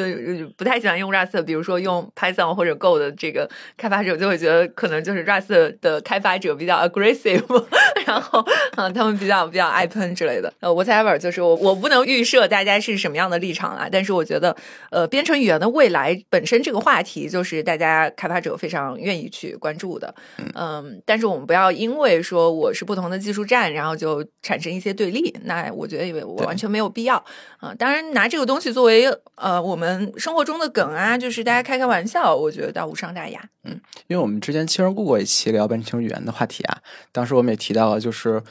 [0.57, 7.43] 不太喜欢用 Rust，比如说用 Python 或者 Go 的这个开发者就会觉得可能就是 Rust 的开发者比较 aggressive，
[8.07, 8.43] 然后
[8.75, 10.51] 啊他们比较比较爱喷之类的。
[10.61, 14.55] 呃，whatever，就是我我不能预设大家是什么样的立场啊，但是我觉得
[14.89, 20.15] 呃编程语言的未来本身这个话题就是大家开发者非常愿意去关注的。
[20.55, 23.58] 嗯，但是我们不要因为说我是不同的技术站。
[23.67, 27.17] 然后就产生一些对立，那我觉得我完全没有必要
[27.57, 27.73] 啊。
[27.73, 33.41] 当然，拿这个东西作为呃我们生活中的梗啊，就是大家开开玩笑，我觉得倒无伤大雅。
[33.63, 33.71] 嗯，
[34.07, 36.77] 因为我们之前其实录过一期聊编程语言的话题啊，
[37.11, 38.41] 当时我们也提到了，就是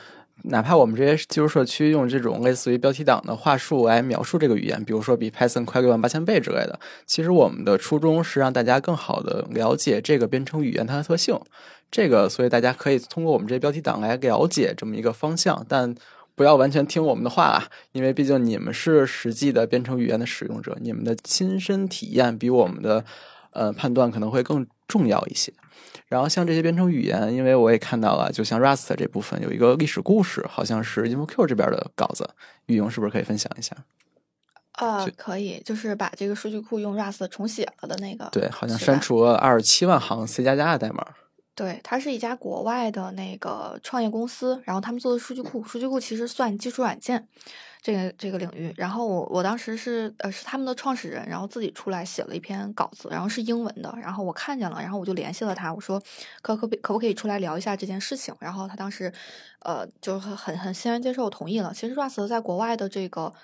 [0.44, 11.37] 哪怕我们这些技术社区用这种类似于标题党的话术来描述这个语言，比如说比 Python 快六万八千倍之类的，其实我们的初衷是让大家更好的了解这个编程语言它的特性。
[11.90, 15.94] 这个，所以大家可以通过我们这些标题党来了解这么一个方向，但
[16.35, 23.05] 不要完全听我们的话啊，因为毕竟你们是实际的编程语言的使用者，你们的亲身体验比我们的
[23.53, 25.53] 呃判断可能会更重要一些。
[26.07, 32.29] 然后像这些编程语言，因为我也看到了，就像 Rust 这部分有一个历史故事，好像是 InfoQ 这边的稿子，
[32.66, 33.77] 玉莹是不是可以分享一下？
[34.72, 41.05] 啊，可以，就是把这个数据库用 Rust 重写了的那个，对，好像删除了二十七万行 C 加加的代码。
[41.59, 47.27] 对，它是一家国外的那个创业公司，然后他们做的数据库，数据库其实算基础软件
[47.83, 48.73] 这个这个领域。
[48.77, 56.01] 然后我我当时是呃是他们的创始人，然后自己出来写了一篇稿子，然后是英文的，然后我看见了，然后我就联系了他，我说
[56.42, 58.33] 可可可不可以出来聊一下这件事情？
[58.38, 59.12] 然后他当时
[59.64, 61.73] 呃就很很很欣然接受，同意了。
[61.75, 63.35] 其实 Rust 在国外的这个。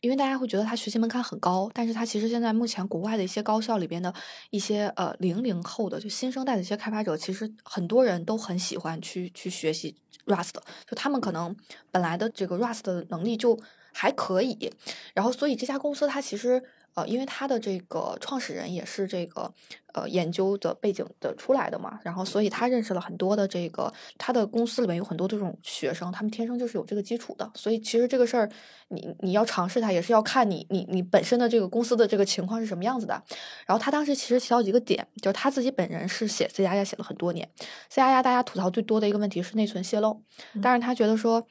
[0.00, 4.12] 因为大家会觉得他学习门槛很高，但是他其实现在目前国外的一些高校里边的
[4.50, 9.94] 一些呃零零后的就新生代的一些开发者，其实很多人都很喜欢去去学习
[10.26, 10.54] Rust，
[10.86, 11.54] 就他们可能
[11.90, 13.58] 本来的这个 Rust 的能力就
[13.92, 14.72] 还可以，
[15.14, 16.62] 然后所以这家公司它其实。
[16.98, 19.52] 呃，因为他的这个创始人也是这个
[19.94, 28.50] 呃研究的背景的出来的嘛，然后所以他认识了很多的这个他的公司里面有很多这种学生，他们天生就是有这个基础的，所以其实这个事儿
[28.88, 33.22] 你你要尝试它也是要看你你你本身的这个公司的这个情况是什么样子的。
[33.64, 37.48] 然后他当时其实提到几个点，就是他自己本人是写 C 加加写了很多年
[37.88, 40.20] ，C 加加大家吐槽最多的一个问题是内存泄露，
[40.60, 41.46] 但是他觉得说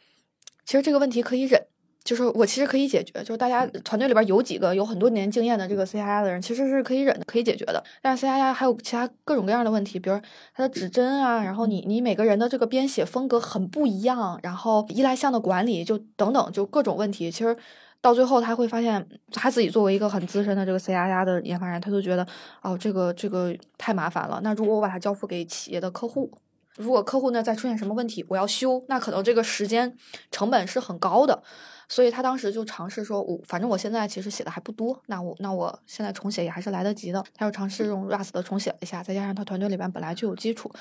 [0.66, 1.68] 其实这个问题可以忍。
[2.08, 7.84] 就是我其实可以解决，就是大家团队里边有几个有很多年经验的这个 C 加加的人，其实是可以忍的，可以解决的。
[8.02, 10.18] 但是 C 加加还有其他各种各样的问题，比如
[10.56, 17.30] 它的指针啊，然后你你每个人的这个编写风格很不一样，然后依赖项的管理就等等，就各种问题。
[17.30, 17.54] 其实
[18.00, 22.26] 到最后他会发现，他自己作为一个很资深的这个 C 加加的研发人，他就觉得
[22.62, 24.40] 哦，这个这个太麻烦了。
[24.42, 26.32] 那如果我把它交付给企业的客户，
[26.78, 29.98] 如果客户呢再出现什么问题，我要修，那可能这个时间
[30.32, 31.44] 成本是很高的。
[31.90, 37.24] 所以他当时就尝试说，我反正我现在其实写的还不多，那我那我现在重写也还是来得及的。
[37.34, 40.72] 他又尝试用 Rust 重写了一下，再加上他团队里边本来就有基础，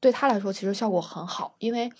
[0.00, 1.54] 对他来说其实效果很好。
[1.58, 1.90] 因为，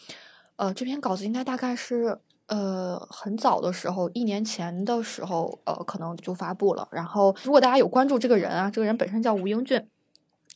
[0.56, 6.86] 呃，这篇稿子应该大概是呃很早的时候，一年前的时候，呃可能就发布了。
[6.92, 9.88] 然后，如果大家有关注这个人啊，这个人本身叫吴英俊。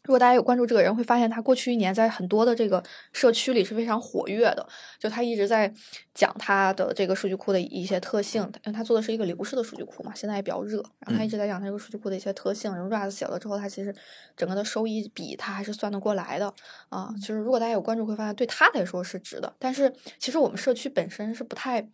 [0.07, 4.65] 如果大家有关注这个人，会发现他过去一年在很多的这个社区里是非常活跃的。
[5.01, 5.73] 就他一直在
[6.15, 10.81] 讲他的这个数据库的一些特性，因为他做的是一个流式的数据库嘛，现在也比较热。
[11.01, 12.73] 然后他一直在讲他这个数据库的一些特性。
[12.73, 13.93] 然后 Rust 写了之后，他其实
[14.37, 16.55] 整个的收益比他还是算得过来的
[16.89, 17.13] 啊。
[17.21, 19.53] 其实如果大家有关注，会发现对他来说是值的。
[19.59, 21.85] 但是其实我们社区本身是不太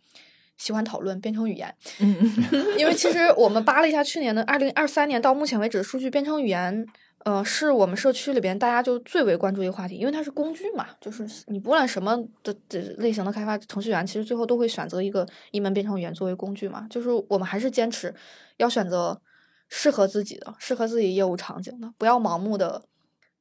[0.55, 1.73] 喜欢讨论编程语言，
[2.77, 6.85] 因为其实我们扒了一下去年的二零二三年到目前为止的数据，编程语言。
[7.25, 16.85] 呃，是我们社区里边大家就最为关注一个话题，因为它是工具嘛，就是你不管什么的的类型的开发程序员，其实最后都会选择一个一门编程语言作为工具嘛。
[16.89, 18.13] 就是我们还是坚持
[18.57, 19.21] 要选择
[19.69, 22.83] 适合自己的、适合自己业务场景的，不要盲目的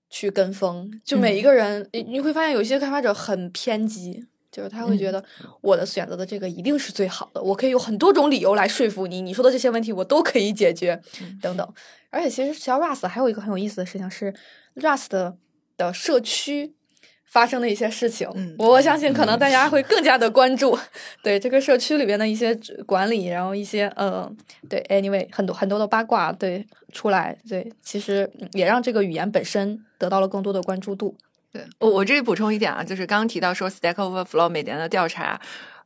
[0.09, 0.91] 去跟风。
[1.05, 4.27] 就每一个人，你你会发现有些开发者很偏激。
[4.53, 5.25] 就是他会觉得
[5.63, 11.01] 我的选择的这个一定是最好的，我可以有很多种理由来说服你，你说的这些问题我都可以解决，
[11.41, 11.67] 等等。
[12.13, 14.33] 而且其实，像 Rust 还有一个很有意思的事情是
[14.77, 15.37] ，Rust 的
[15.77, 16.75] 的社区
[17.25, 18.29] 发生的一些事情。
[18.35, 20.79] 嗯我我相信可能大家会更加的关注，
[21.25, 22.55] 对这个社区里边的一些
[22.87, 24.31] 管理，然后一些呃，
[24.69, 31.17] 对，anyway 很多很多的八卦对出来，对，其实嗯也让这个语言本身得到了更多的关注度。
[31.51, 35.39] 对我我这里补充一点啊，就是刚刚提到说 Stack Overflow 每年的调查，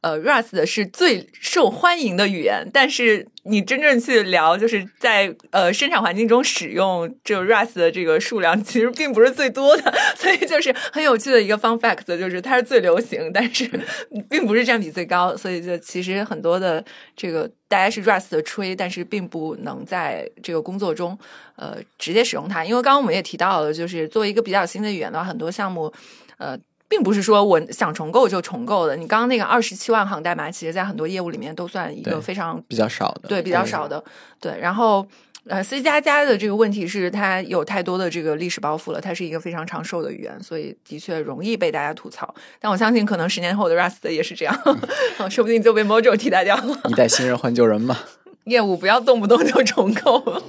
[0.06, 13.68] 呃，Rust 是最受欢迎的语言，但是你真正去聊，就是在呃生产环境中使用这个 Rust 的这个数量，其实并不是最多的， 所以就是很有趣的一个 fun fact，就是它是最流行，但是
[14.30, 16.84] 并不是占比最高，所以就其实很多的
[17.16, 21.18] 这个大家是 Rust 的吹，但是并不能在这个工作中
[21.56, 25.92] 呃直接使用它，因为刚刚我们也提到了，就是作为一个比较新的语言的话，很多项目
[26.38, 26.56] 呃。
[26.88, 28.96] 并不是说我想重构就重构的。
[28.96, 34.02] 你刚刚那个二十七万行代码，其实在很多业务里面都算一个非常比较少的，对比较少的。
[34.40, 35.06] 对，然后
[35.46, 42.34] 呃，C 加加的这个问题是它有太多的这个历史包袱了，它是一个非常长寿的语言，所以的确容易被大家吐槽。
[42.60, 44.54] 但我相信，可能十年后的 Rust 也是这样，
[45.18, 46.80] 啊 说不定就被 Mojo 替代掉了。
[46.88, 47.96] 一代新人换旧人嘛。
[48.46, 50.42] 业务不要动不动就重构。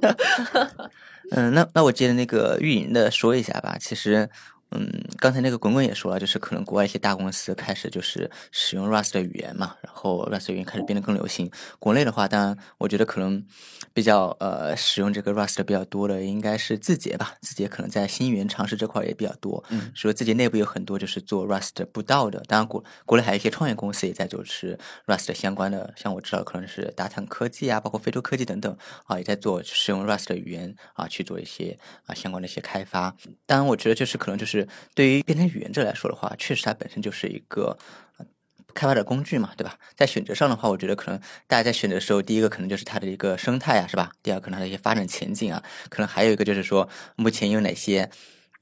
[1.32, 3.76] 嗯，那那我接着那个运营的说一下吧。
[3.78, 4.28] 其实，
[4.74, 11.50] 嗯，刚才那个滚滚也说了，就是可能国外一些大公司开始就是使用 Rust 的语言嘛，然后 Rust 语言开始变得更流行。
[11.78, 13.44] 国内的话，当然我觉得可能
[13.92, 19.62] 比较呃使用这个 Rust 比较多的应该是字节吧，字节可能在新语言尝试这块也比较多。
[19.68, 33.14] 嗯，所以字节内部有很多就是做 Rust 不到的，当然国国内还有一些创业公司也在做是 Rust 相关的，像我知道可能是达坦科技啊，包括非洲科技等等啊，也在做使用 Rust 的语言啊去做一些啊相关的一些开发。
[33.46, 34.61] 当然，我觉得就是可能就是
[34.94, 37.78] 对于编程语言这来说的话，确实它本身就是一个。
[38.74, 39.76] 开发者工具嘛，对吧？
[39.94, 44.10] 在选择上的话，我觉得可能大家在选择的时候，第一个可能就是它的一个生态啊，是吧？
[44.22, 48.08] 第二可能它的一些发展前景啊，可能还有一个就是说目前有哪些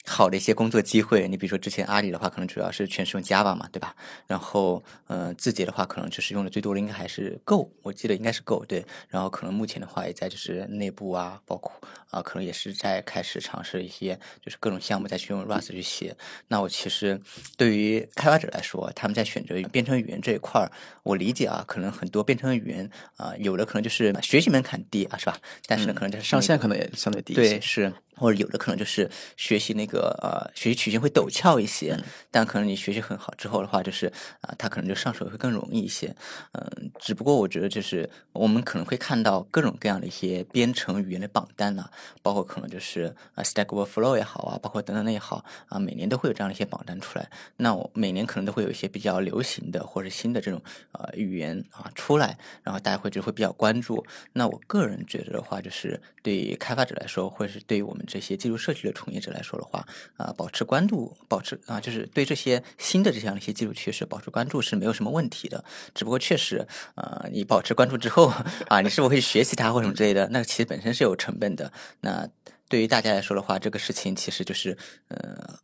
[0.04, 1.28] 好的一些工作机会。
[1.28, 3.94] 你比如说之前阿里的话，可能主要是全是用 Java 嘛，对吧？
[4.26, 8.84] 然后呃，字节的话，可能就是用的最多的应该还是 Go，我记得应该是 Go 对。
[9.08, 11.72] 然后可能目前的话也在就是内部啊，包括
[12.10, 16.16] 啊、可能也是在开始尝试一些就是各种项目再去用 Rust 去写。
[16.48, 17.20] 那我其实
[17.56, 20.70] 对于开发者来说，他们在选择编程语言这一块儿，
[21.02, 25.38] 我理解啊，可能很多编程语言啊、有的可能就是学习门槛低啊，是吧？
[25.66, 27.60] 但是呢，可能在嗯上限可能能也相对低一对些。
[27.60, 27.92] 是。
[28.16, 31.98] 或者有的可能就是学习那个呃学习曲线会陡峭一些，
[32.30, 36.14] 但可能你学习很好之后的话，就是啊、他可能就上手会更容易一些。
[36.52, 41.90] 嗯、只不过我觉得就是我们可能会看到各种各样的一些编程语言的榜单呐、
[42.22, 47.30] 包括可能就是啊 Stack Overflow 也好啊，包括等等的也好啊，每年都会有这样的一些榜单出来。
[47.56, 50.60] 那我每年可能都会有一些比较流行的或者新的这种
[50.92, 54.04] 呃语言啊出来，然后大家会就会比较关注。
[54.32, 59.86] 那我个人觉得的话，就是对于开发者来说，或者是对于我们这些技术社区的从业者来说的话，
[60.16, 65.64] 啊、保持关注，保持啊、就是对这些新的这样的一些技术趋势保持关注是没有什么问题的。
[65.94, 68.32] 只不过确实，啊，你保持关注之后
[68.68, 71.72] 啊，你是否会去学习它或什么之类的，那其实本身是有成本的。
[72.00, 72.28] 那
[72.68, 74.76] 对于大家来说的话，这个事情其实就是
[75.08, 75.60] 呃。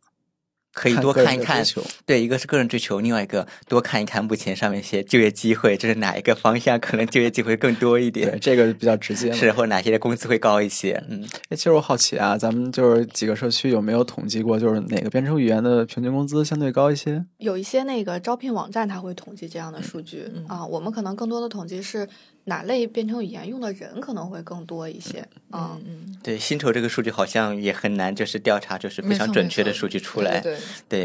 [0.73, 1.65] 可以多看一看
[2.05, 9.33] 对，一个是个人追求，另外一个多看一看目前上面一些就业机会，就是哪一个方向可能就业机会更多一点对，，这个比较直接。
[9.33, 17.25] 是或者哪些的工资会高一些，嗯，哎，其实我好奇啊，咱们就是几个社区有没有统计过，就是哪个编程语言的平均工资相对高一些？
[17.39, 22.07] 有一些那个招聘网站它会统计这样的数据、嗯啊，我们可能更多的统计是
[22.47, 25.25] 哪类编程语言用的人可能会更多一些。
[25.51, 30.59] 嗯，嗯，对，薪酬这个数据好像也很难，就是调查就是非常准确的数据出来，对对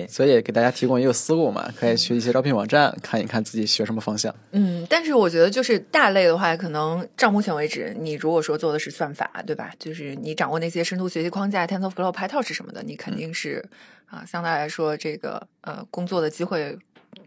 [0.04, 4.32] 对所以给大家提供一个思路嘛，可以去一些招聘网站看一看自己学什么方向。
[4.52, 9.72] 嗯，但是我觉得就是大类的话，可能到目前为止，你如果说做的是算法，对吧？
[9.80, 13.64] 就是你掌握那些深度学习框架，TensorFlow、PyTorch 什么的，你肯定是
[14.06, 16.78] 啊、相对来说这个呃工作的机会。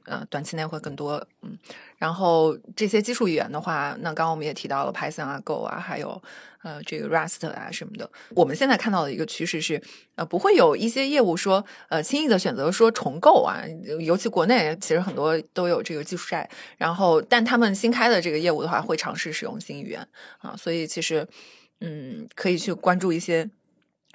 [0.06, 1.58] 呃，短期内会更多，嗯，
[1.98, 6.22] 然后这些基础语言的话，那刚刚我们也提到了 Python 啊、Go 啊，还有
[6.64, 8.10] 呃这个 Rust 啊什么的。
[8.32, 9.82] 我们现在看到的一个趋势是，
[10.16, 13.64] 呃，不会有一些业务说，呃，轻易的选择说重构啊，
[14.00, 20.08] 尤其国内其实很多都有这个技术债，然后但他们新开的这个业务的话，会尝试使用新语言
[20.40, 21.28] 啊，所以其实
[21.82, 23.50] 嗯，可以去关注一些。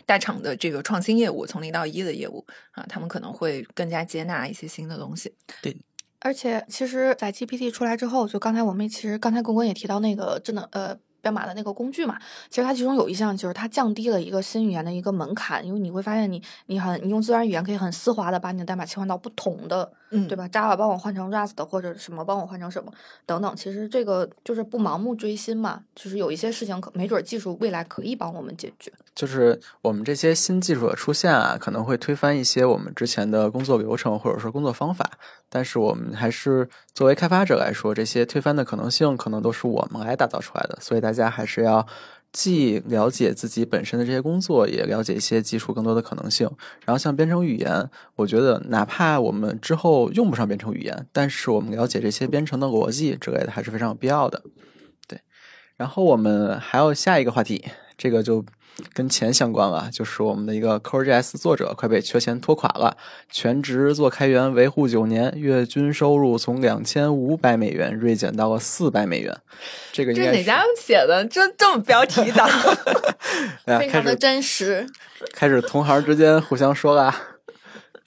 [0.07, 5.35] 大厂的这个创新业务，从零到一的业务啊，他们可能会更加接纳一些新的东西。
[5.63, 5.77] 对
[6.21, 10.99] 而且其实，在 GPT 出来之后，就刚才我们其实刚才公公也提到那个智能呃。
[11.21, 12.19] 标代码的那个工具嘛。
[12.49, 22.93] 其实它其中有一项就是它降低了一个新语言的一个门槛，因为你会发现你你很你用自然语言可以很丝滑的把你的代码切换到不同的，嗯对吧？Java 帮我换成 Rust 或者什么帮我换成什么
[23.27, 23.55] 等等。
[23.55, 28.93] 其实这个就是不盲目追新嘛，就是有一些事情可没准技术未来可以帮我们解决。
[29.15, 35.11] 就是我们这些新技术的出现啊，可能会推翻一些我们之前的工作流程或者说工作方法，
[35.51, 41.87] 但是我们还是作为开发者来说，这些推翻的可能性可能都是我们来打造出来的，所以大家还是要
[42.33, 46.49] 既了解自己本身的这些工作，也了解一些技术更多的可能性。
[46.87, 54.41] 然后像编程语言，我觉得哪怕我们之后用不上编程语言，但是我们了解这些编程的逻辑之类的，还是非常有必要的。
[55.09, 55.21] 对，
[55.77, 57.65] 然后我们还有下一个话题，
[57.99, 58.45] 这个就
[58.93, 62.97] 跟钱相关了，就是我们的一个 Core.js 作者快被缺钱拖垮了，
[63.31, 69.37] 全职做开源维护九年，月均收入从两千五百美元锐减到了四百美元。
[69.93, 71.25] 这个应该是这哪家写的？
[71.27, 72.49] 这这么标题党？
[73.79, 74.87] 非常的真实。
[75.33, 77.15] 开始同行之间互相说啦。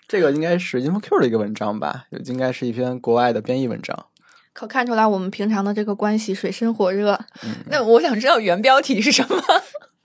[0.07, 4.05] 这个应该是 InfoQ 的一个文章吧，应该是一篇国外的编译文章。
[4.53, 7.19] 可看出来我们平常的这个关系水深火热，
[7.65, 9.43] 那我想知道原标题是什么？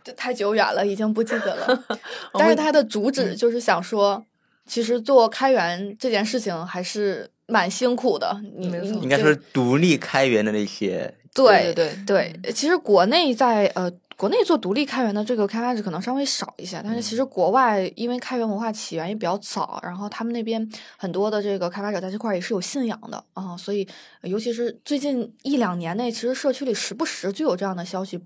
[0.05, 1.84] 这太久远了，已经不记得了。
[2.34, 4.24] 但是它的主旨就是想说，
[4.66, 8.40] 其实做开源这件事情还是蛮辛苦的。
[8.57, 23.86] 你没错应该说是独立开源的那些，对对对对，其实国内在呃国内做独立开源的这个开发者可能稍微少一些，但是其实国外因为开源文化起源也比较早，然后他们那边很多的这个开发者在这块也是有信仰的啊、所以
[24.22, 28.20] 呃尤其是最近一两年内，其实社区里时不时就有这样的消息。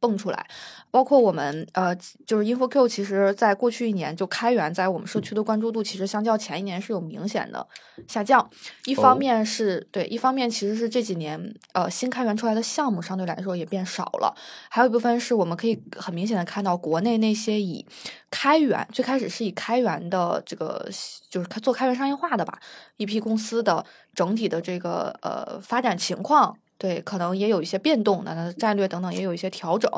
[0.00, 0.46] 蹦出来，
[0.90, 1.94] 包括我们呃，
[2.26, 7.66] 就是 InfoQ，其实在过去一年就开源在我们社区的关注度，其实相较前一年是有明显的
[8.06, 8.48] 下降。
[8.84, 9.02] 一哦。
[9.02, 14.34] 方面是、对，一方面其实是这几年呃新开源出来的项目相对来说也变少了，
[14.68, 17.84] 还有一部分是我们可以很明显的看到国内那些以
[18.30, 20.88] 开源最开始是以开源的这个
[21.28, 22.60] 就是做开源商业化的吧，
[22.98, 23.84] 一批公司的
[24.14, 29.90] 整体的这个呃发展情况，对，可能也有一些变动，那它的战略等等也有一些调整。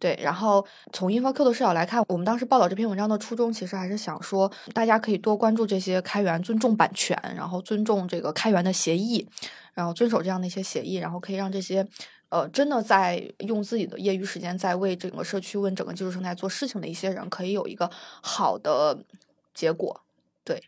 [0.00, 9.28] 对，然后从 InfoQ 的视角来看，我们当时报道这篇文章的初衷，其实还是想说，大家可以多关注这些开源，尊重版权，然后尊重这个开源的协议，
[9.74, 11.84] 然后遵守这样的一些协议，然后可以让这些
[12.28, 17.90] 呃真的在用自己的业余时间在为整个社区、为整个技术生态做事情的一些人，可以有一个
[18.22, 19.04] 好的
[19.52, 20.00] 结果。
[20.44, 20.62] 对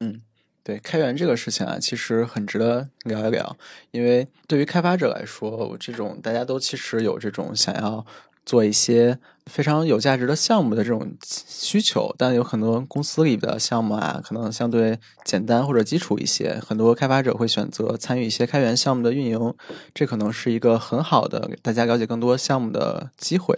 [0.00, 0.20] 嗯
[0.64, 3.56] 对开源这个事情啊，其实很值得聊一聊，
[3.90, 8.04] 因为对于开发者来说，我这种大家都其实有这种想要
[8.46, 19.54] 做一些非常有价值的项目的这种需求，但有很多公司里的项目啊，可能相对简单或者基础一些，很多开发者会选择参与一些开源项目的运营，
[19.92, 23.54] 这可能是一个很好的大家了解更多项目的机会。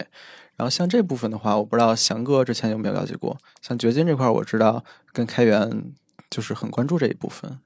[0.57, 4.83] 然后像这部分的话，我不知道翔哥之前有没有了解过，像掘金这块，我知道
[5.13, 5.93] 跟开源
[6.29, 7.59] 就是很关注这一部分。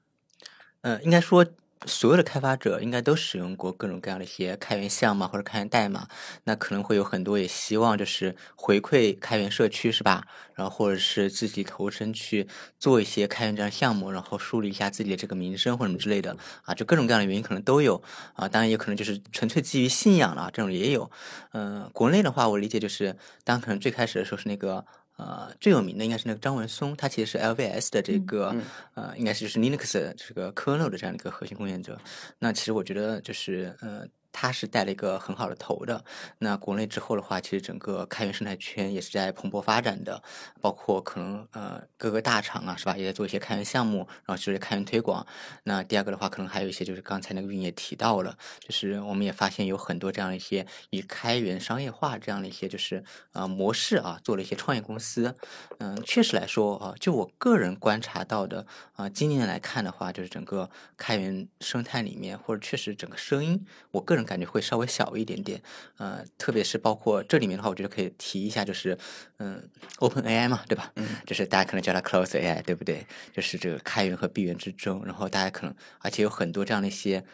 [0.82, 1.46] 呃，应该说
[1.84, 6.06] 所有的开发者应该都使用过各种各样的一些开源项目或者开源代码，
[6.44, 10.24] 那可能会有很多也希望就是回馈开源社区是吧？
[10.54, 12.46] 然后或者是自己投身去
[12.78, 18.02] 做一些开源这样项目，然后梳理一下自己的这个名声或者什么之类的啊，就各种各样的原因可能都有
[18.34, 21.10] 啊，当然也可能就是纯粹基于信仰了，这种也有。
[21.52, 24.84] 嗯、国内的话，我理解就是，当可能最开始的时候是那个。
[25.22, 28.62] 呃，最有名的应该是那个张文松，他其实是 LVS 的这个、嗯
[28.94, 31.96] 呃，应该是就是 Linux 的这个 kernel 的这样的一个核心贡献者。
[32.40, 36.04] 那其实我觉得就是呃，他是带了一个很好的头的。
[36.38, 40.22] 那国内之后的话，其实整个开源生态圈也是在蓬勃发展的，
[40.60, 45.26] 包括可能呃各个大厂啊，是吧，也在做一些开源项目，然后就是开源推广。
[45.64, 55.34] 那第二个的话，可能还有一些就是刚才那个运也提到了，就是我们也发现有很多这样的一些以开源商业化这样的一些就是呃模式啊，做了一些创业公司。
[55.78, 65.60] 嗯，确实来说啊，就我个人观察到的啊，今年来看的话，就是整个开源生态里面，或者确实整个声音，我个人感觉会稍微小一点点。
[65.98, 68.96] 呃，特别是包括这里面的话，我觉得可以提一下，就是
[69.38, 69.68] 嗯
[69.98, 70.92] ，Open AI 嘛，对吧？
[70.96, 73.06] 嗯，就是大家可能叫它 Close AI，对不对？
[73.32, 77.24] 就是这个开源和闭源之争，然后大家可能而且有很多这样的一些。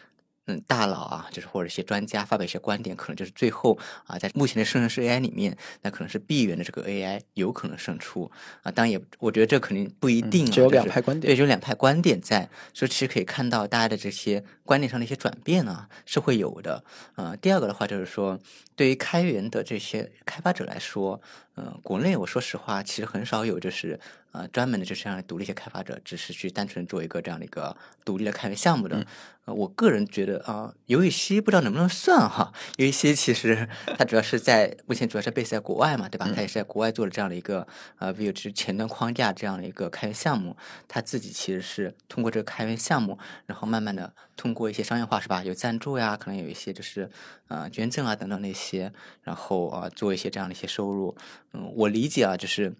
[0.49, 3.77] 嗯，大佬啊，就是或者一些专家发表一些观点，可能就是最后
[4.07, 8.29] 啊，在目前的生成式 AI 里面，那可能是闭源的这个 AI 有可能胜出
[8.63, 8.71] 啊。
[8.71, 16.83] 当然也，我觉得这肯定不一定啊，只有两派观点对，只有两派观点在，所以其实可以看到大家的这些观点上的一些转变啊，是会有的。
[17.15, 18.39] 呃，第二个的话就是说，
[18.75, 21.21] 对于开源的这些开发者来说，
[21.57, 23.99] 嗯、国内我说实话，其实很少有就是
[24.31, 29.05] 呃专门的就这样独立一些开发者，只是去单纯做一个这样的一个独立的开源项目的。
[29.45, 33.67] 呃，我个人觉得啊，有一些不知道能不能算哈，有一些其实
[33.97, 36.29] 它主要是在目前主要是 base 在国外嘛，对吧？
[36.35, 37.65] 它也是在国外做了这样的一个
[37.97, 40.55] 呃 Vue 就是前端框架这样的一个开源项目，
[40.87, 43.17] 它自己其实是通过这个开源项目，
[43.47, 45.43] 然后慢慢的通过一些商业化是吧？
[45.43, 47.09] 有赞助呀，可能有一些就是
[47.47, 48.91] 呃捐赠啊等等那些，
[49.23, 51.15] 然后啊做一些这样的一些收入。
[51.53, 52.71] 嗯，我理解啊，就是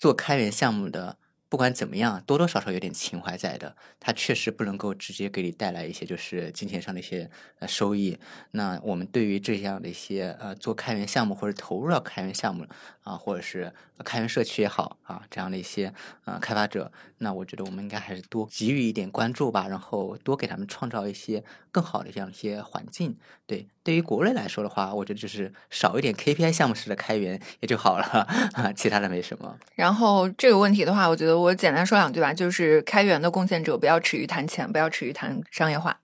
[0.00, 1.18] 做开源项目的。
[1.50, 3.74] 不管怎么样，多多少少有点情怀在的。
[3.98, 7.28] 它确实不能够直接给你带来一些就是金钱上的一些
[7.58, 8.16] 呃收益。
[8.52, 12.64] 那我们对于这样的一些呃做开源项目或者投入到开源项目
[13.02, 13.72] 啊，或者是
[14.04, 15.92] 开源社区也好啊，这样的一些
[16.24, 21.42] 呃开发者，那我觉得我们应该还是多给予一点关注吧，然后多给他们创造一些
[21.72, 23.16] 更好的这样一些环境。
[23.46, 28.04] 对，对于国内来说的话，我觉得就是少一点 KPI 项目式的开源也就好了
[28.52, 29.58] 啊，其他的没什么。
[29.74, 36.00] 然后这个问题的话，我觉得我简单说两句吧，就是开源的贡献者不要耻于谈钱，不要耻于谈商业化。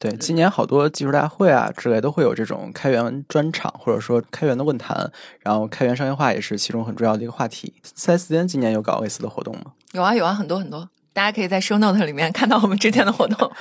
[0.00, 7.74] 对，今年好多技术大会啊之类都会有这种开源专场，或者说开源的论坛，然后开源商业化也是其中很重要的一个话题。
[7.82, 9.72] 四 S 店今年有搞类似的活动吗？
[9.92, 13.52] 有啊有啊，很多很多，大家可以在 Show Note 里面看到我们之前的活动。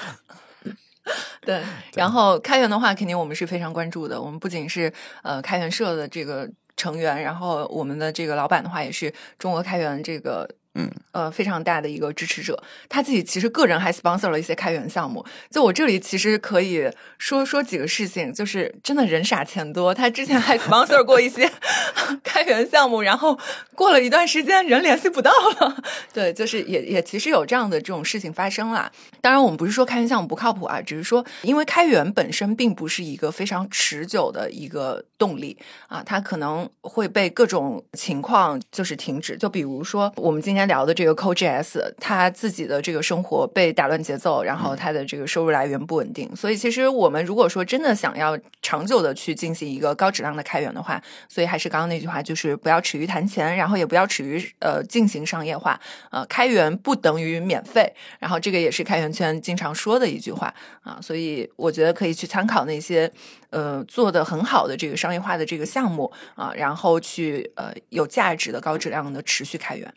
[1.46, 1.62] 对，
[1.96, 4.22] 然后开源的话，肯定我们是非常关注的。
[4.22, 10.50] 我们不仅是呃开源社的这个成员，然后我们的这个老板的话，也是中国开源这个。
[10.76, 15.26] 嗯，呃，非常大的一个支持者，他自己其实个人还 sponsor 了一些开源项目。
[15.50, 19.94] 就我这里其实可以说说几个事情，就是真的人傻钱多。
[19.94, 21.52] 他之前还 sponsor 过一些
[22.24, 23.38] 开源项目，然后
[23.74, 25.84] 过了一段时间人联系不到了。
[26.14, 28.92] 对，就是也也其实有这样的这种事情发生啦。
[29.22, 35.58] 当然，我们不是说开源项目不靠谱啊，只是说因为开源本身并不是一个非常持久的一个动力
[35.88, 39.36] 啊，它可能会被各种情况就是停止。
[39.36, 40.59] 就比如说我们今天。
[40.60, 55.80] 今天聊的这个 CodeJS，他自己的这个生活被打乱节奏，然后他的这个收入来源不稳定，所以其实我们如果说真的想要长久的去进行一个高质量的开源的话，所以还是刚刚那句话，就是不要耻于谈钱，然后也不要耻于呃进行商业化。
[56.12, 63.10] 呃，开源不等于免费，然后这个也是开源圈经常说的一句话啊，所以我觉得可以去参考那些
[63.52, 69.94] 呃做的很好的这个商业化的这个项目啊，然后去呃有价值的高质量的持续开源。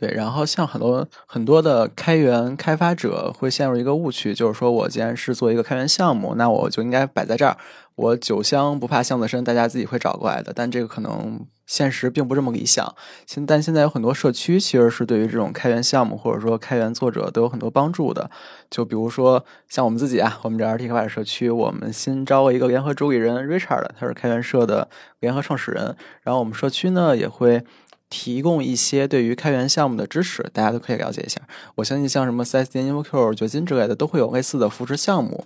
[0.00, 7.56] 对，然后像很多很多的开源开发者会陷入一个误区，就是说我既然是做一个开源项目，那我就应该摆在这儿，
[7.96, 10.52] 我酒香不怕巷子深，大家自己会找过来的。
[10.54, 12.94] 但这个可能现实并不这么理想。
[13.26, 18.30] 现但现在有很多社区其实是对于这种开源项目或者说开源作者都有很多帮助的。
[18.70, 24.88] 就比如说像我们自己啊，我们这 RT 开发社区，我们新招了一个联合主理人 Richard，他是开源社的
[25.18, 25.96] 联合创始人。
[26.22, 27.64] 然后我们社区呢也会。
[28.10, 31.40] 提供一些对于开源项目的支持，大家都可以了解一下。
[31.74, 35.44] 我相信像什么 CSDN、InfoQ、掘金之类的都会有类似的扶持项目，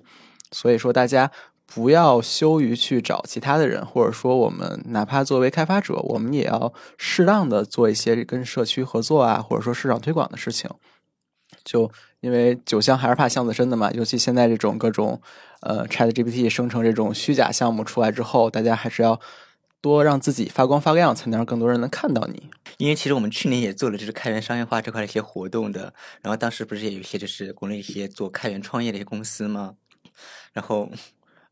[0.52, 1.30] 所以说大家
[1.66, 10.70] 不要羞于去找其他的人，或者说我们哪怕作为开发者，我们也要适当的做一些跟社区合作啊，或者说市场推广的事情。
[11.64, 11.90] 就
[12.20, 15.20] 因为酒香还是怕巷子深的嘛，尤其现在这种各种
[15.60, 19.20] 呃 ChatGPT 生成这种虚假项目出来之后，大家还是要。
[19.82, 22.48] 多让自己发光发亮，才能让更多人能看到你。
[22.78, 29.74] 因为其实我们去年也做了就是开源商业化这块的一些活动的，然后当时不是也有一些就是国内一些做开源创业的一些公司吗？
[30.54, 30.90] 然后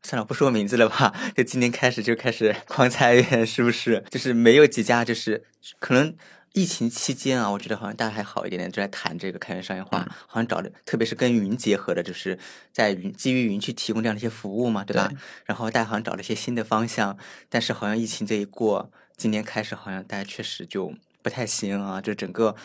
[0.01, 4.03] 算了，不说名字了吧，就今年开始就开始 狂裁员，是不是？
[4.09, 5.43] 就是没有几家，就是
[5.79, 6.15] 可能。
[6.53, 12.37] 疫情期间啊，我觉得好像大家还好一点点，就在谈这个开源商业化，好像找的，特别是跟云结合的，就是
[12.73, 15.09] 在云基于云去提供这样的一些服务嘛，对吧？
[15.45, 22.55] 然后大家好像找了一些新的方向，但是好像疫情这一过，今年开始好像大家确实就不太行啊，就整个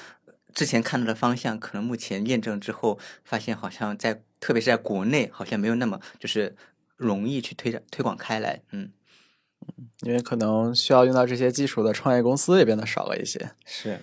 [0.53, 6.57] 之前看到的方向，可能目前验证之后，发现好像在特别是在国内，好像没有那么就是
[6.97, 8.91] 容易去推展推广开来，嗯。
[10.03, 13.51] 因为可能需要用到这些技术的创业公司也变得少了一些。
[13.65, 13.99] 是，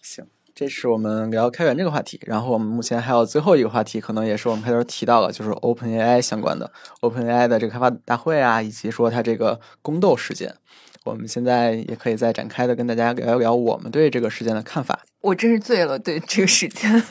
[0.00, 2.20] 行，这是我们聊开源这个话题。
[2.24, 10.56] 然后我们目前还有最后一个话题，可能也是我们开头提到了，就是 OpenAI 相关的 OpenAI 的这个开发大会啊，以及说它这个宫斗事件。
[11.04, 14.98] 我们现在也可以再展开的跟大家聊一聊我们对这个事件的看法。
[15.20, 17.02] 我真是醉了，对这个事件，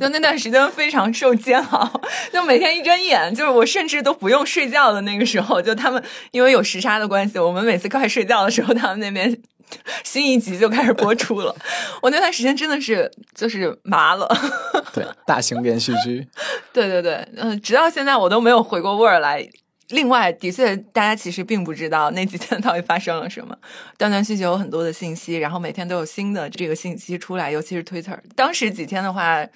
[0.00, 2.00] 就那段时间非常受煎熬，
[2.32, 9.36] 就每天一睁眼，就是我甚至都不用睡觉的那个时候，就他们因为有时差的关系，我们每次快睡觉的时候，他们那边
[10.04, 11.54] 新一集就开始播出了。
[12.00, 14.28] 我那段时间真的是就是麻了。
[14.92, 16.26] 对，大型连续剧。
[16.72, 19.48] 对对对，嗯，直到现在我都没有回过味儿来。
[19.92, 23.56] 另外，的确，大家其实并不知道那几天到底发生了什么，
[23.96, 28.18] 断断续续有很多的信息，然后每天都有新的这个信息出来，尤其是 Twitter。
[28.34, 29.46] 当时几天的话，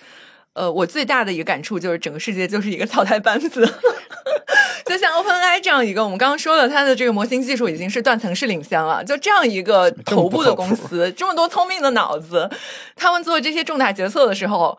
[0.53, 3.69] 呃，我最大的一个感触就是整个世界就是一个草台班子。
[4.87, 9.03] 就像 OpenAI 这样一个，我们刚刚说了，它的这个模型技术已经是断层式领先了。
[9.03, 12.49] 就这样一个头部的公司，这么多聪明的脑子，
[12.95, 14.79] 他们做这些重大决策的时候，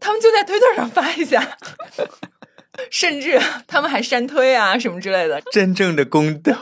[0.00, 1.56] 他们就在 Twitter 上发一下。
[2.90, 6.52] 甚至 他们还删推啊什么之类的，真正的宫斗，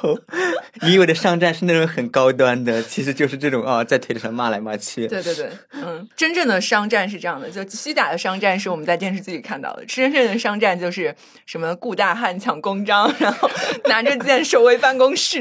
[0.83, 5.07] 你以为的商战是那种很高端的，其实就是这种啊，在推特上骂来骂去。
[5.07, 11.15] 对对对，嗯，真正的商战是这样的，就虚假的商战是我们在电视剧里看到的，真正的商战就是
[11.47, 13.51] 什么顾大汉抢公章，然后
[13.85, 15.41] 拿着剑守卫办公室，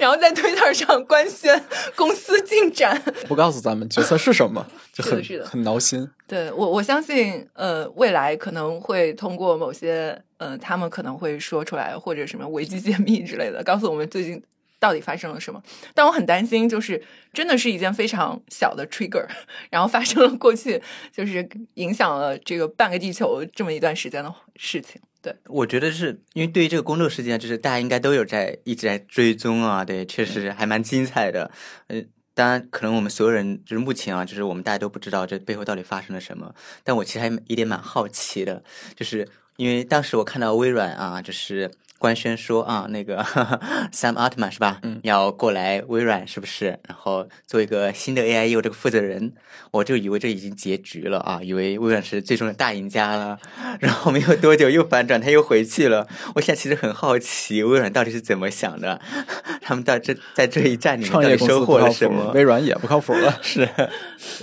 [0.00, 1.62] 然后在推特上官宣
[1.94, 6.08] 公司进展，不告诉咱们角色是什么，就很是的很挠心。
[6.26, 14.40] 对我，我相信，呃，未来可能会通过某些，呃，他们可能会说出来，或者什么危机解密之类的，告诉我们最近
[14.78, 15.60] 到底发生了什么。
[15.94, 19.26] 但我很担心，就是真的是一件非常小的 trigger，
[19.68, 20.80] 然后发生了过去
[21.12, 25.02] 就是影响了这个半个地球这么一段时间的事情。
[25.20, 31.50] 对，我觉得是因为对于这个公众事件，就是大家应该都有在一直在追踪啊，对，确实还蛮精彩的，
[31.88, 32.02] 呃。
[32.34, 36.54] 当然，可能我们所有人就是目前啊，就是我们大家都不知道这背后到底发生了什么。
[36.82, 38.62] 但我其实还有点蛮好奇的，
[38.96, 41.70] 就是因为当时我看到微软啊，就是。
[42.04, 43.24] 官宣说啊，那个
[43.90, 44.78] Sam Altman 是吧？
[44.82, 46.78] 嗯，要过来微软是不是？
[46.86, 49.32] 然后做一个新的 AI U 这个负责人，
[49.70, 53.38] 我就以为这已经结局了啊，以为微软是最终的大赢家了。
[53.80, 56.06] 然后没有多久又反转，他又回去了。
[56.34, 59.00] 我现在其实很好奇，微软到底是怎么想的？
[59.62, 62.32] 他们到这在这一战里面到底收获了什么？
[62.32, 63.66] 微软也不靠谱了，是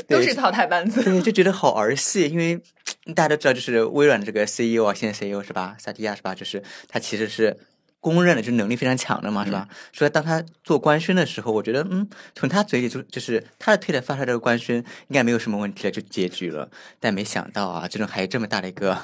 [0.07, 1.03] 都是淘汰班子。
[1.03, 2.59] 对，就觉得好儿戏，因为
[3.15, 5.75] 大家都知道，就是微软的这个 CEO 啊，现在 CEO 是吧？
[5.79, 6.35] 萨提亚是吧？
[6.35, 7.57] 就是他其实是。
[8.03, 9.67] 公认的就是能力非常强的嘛，是吧？
[9.93, 16.67] 所以当他做官宣的时候，我觉得，嗯，从他嘴里就就是他的推特发出来这个官宣，应该没有什么问题了，就结局了。
[16.99, 18.97] 但没想到啊，这种还有这么大的一个，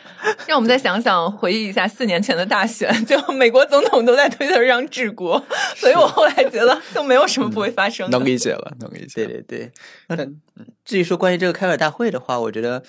[0.46, 5.42] 让我们再想想，回忆一下四年前的大选，就美国总统都在推特上治国，
[5.76, 8.10] 所以我后来觉得就没有什么不会发生。
[8.10, 9.24] 能理解了，能理解。
[9.24, 9.72] 对对对。
[10.08, 10.26] 那
[10.84, 12.82] 至于说关于这个开发大会的话，我觉得。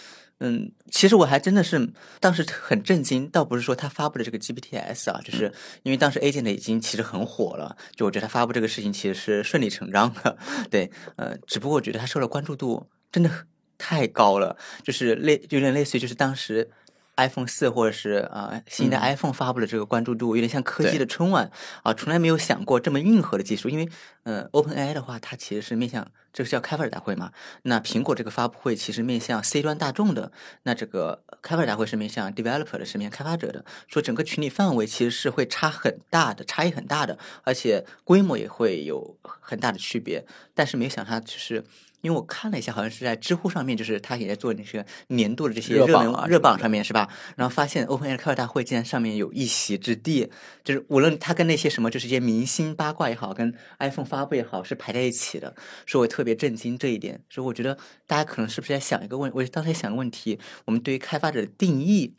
[0.46, 5.52] 嗯，其实我还真的是当时很震惊，倒不是说他发布的这个 GPTs 啊，就是
[5.84, 10.38] 因为当时 Agent 已经其实很火了，就我觉得他发布这个事情其实是顺理成章的，
[10.70, 13.32] 对，呃，只不过我觉得他受了关注度真的
[13.78, 16.70] 太高了，就是类有点类似于就是当时。
[17.18, 21.51] iPhone 四或者是啊新的 iPhone 发布的这个关注度有点像科技的春晚
[21.84, 23.70] 啊，从来没有想过这么硬核的技术。
[23.70, 23.88] 因为
[24.24, 27.32] 呃，OpenAI 的话，它其实是面向这个叫开发者大会嘛。
[27.64, 30.32] 那苹果这个发布会其实面向 C 端大众的，
[30.64, 33.64] 那这个开发者大会是面向 developer 的，是面向开发者的。
[33.88, 40.26] 说整个群体范围其实是会差很大的，差异很大的，而且规模也会有很大的区别。
[40.55, 41.64] 但是没想到就是。
[42.04, 47.08] 因为我看了一下，好像是在知乎上面，就是他也在做那些年度的这些热榜热榜上面，是吧？
[47.38, 50.30] 然后发现 OpenAI 开发大会竟然上面有一席之地，
[50.66, 55.56] 就是无论他跟那些什么，就是一些明星八卦也好，跟 iPhone 发布也好，是排在一起的，
[55.88, 57.22] 所以我特别震惊这一点。
[57.30, 62.14] 所以我觉得大家可能是不是在想一个问，我当时想个问题：我们对于开发者的定义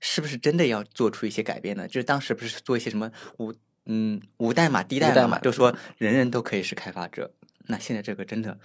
[0.00, 1.86] 是不是真的要做出一些改变呢？
[1.86, 3.54] 就是当时不是做一些什么无
[3.86, 7.32] 嗯无代码低代码，就说人人都可以是开发者。
[7.68, 8.58] 那现在这个真的。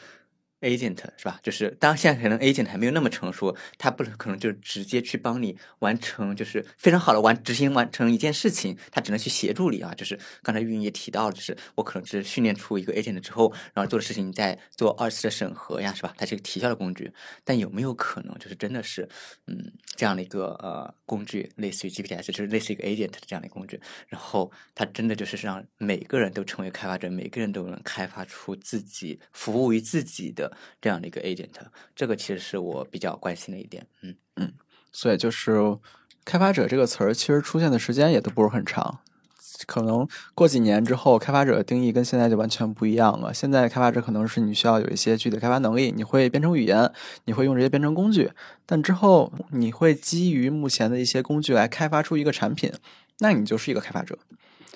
[0.66, 1.40] Agent 是吧？
[1.44, 9.94] 就是当现在可能 agent 还没有那么成熟，他不可能就直接去帮你完成，就是非常好的完执行完成一件事情，他只能去协助你啊。
[9.96, 16.14] 就是刚才运营也提到，就是我可能是训练出一个 agent 之后，然后做的事情再做二次的审核呀，是吧？
[16.18, 17.12] 它是一个提效的工具。
[17.44, 19.08] 但有没有可能就是真的是
[19.48, 30.55] 嗯这样的一个呃工具，类似于 GPTs，就是类似一个 agent 的这样的工具，然后它真的就是让每个人都成为开发者，每个人都能开发出自己服务于自己的。
[30.82, 31.50] 这样的一个 agent，
[31.96, 33.86] 这个其实是我比较关心的一点。
[34.02, 34.54] 嗯嗯，
[34.92, 35.78] 所以就是
[36.24, 39.00] 开发者这个词儿，其实出现的时间也都不是很长。
[39.66, 43.34] 可能过几年之后，开发者的定义跟现在就完全不一样了。
[43.34, 46.92] 现在开发者可能是你需要有一些具体的开发能力，你会编程语言，
[47.24, 48.32] 你会用这些编程工具。
[48.66, 52.70] 但之后你会基于目前的一些工具来开发出一个产品，
[53.20, 54.20] 那你就是一个开发者。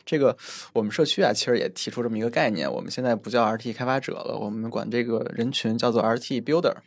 [0.10, 0.36] 这个
[0.74, 2.68] 我们社区啊，其实也提出这么一个概念。
[2.72, 6.78] 我们现在不叫 RT 开发者了，我们管这个人群叫做 RT Builder。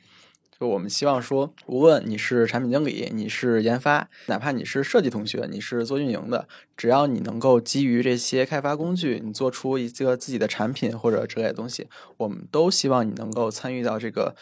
[0.58, 14.34] 就我们希望说，无论你是产品经理，你是研发，哪怕你是设计同学，你是做运营的，只要你能够基于这些开发工具，你做出一个自己的产品或者之类的东西，我们都希望你能够参与到这个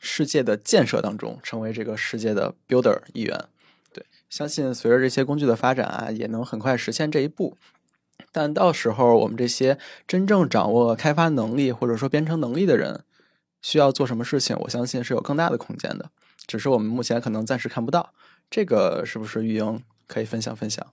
[0.00, 3.44] 世界的建设当中，成为这个世界的 Builder 一员。
[3.92, 7.56] 对相信随着这些工具的发展啊，也能很快实现这一步。
[8.32, 13.04] 但到时候我们这些真正掌握开发能力或者说编程能力的人，
[13.62, 16.10] 需要做什么事情，我相信是有更大的空间的，
[16.46, 18.12] 只是我们目前可能暂时看不到。
[18.50, 20.86] 这个是不是玉英可以分享分享？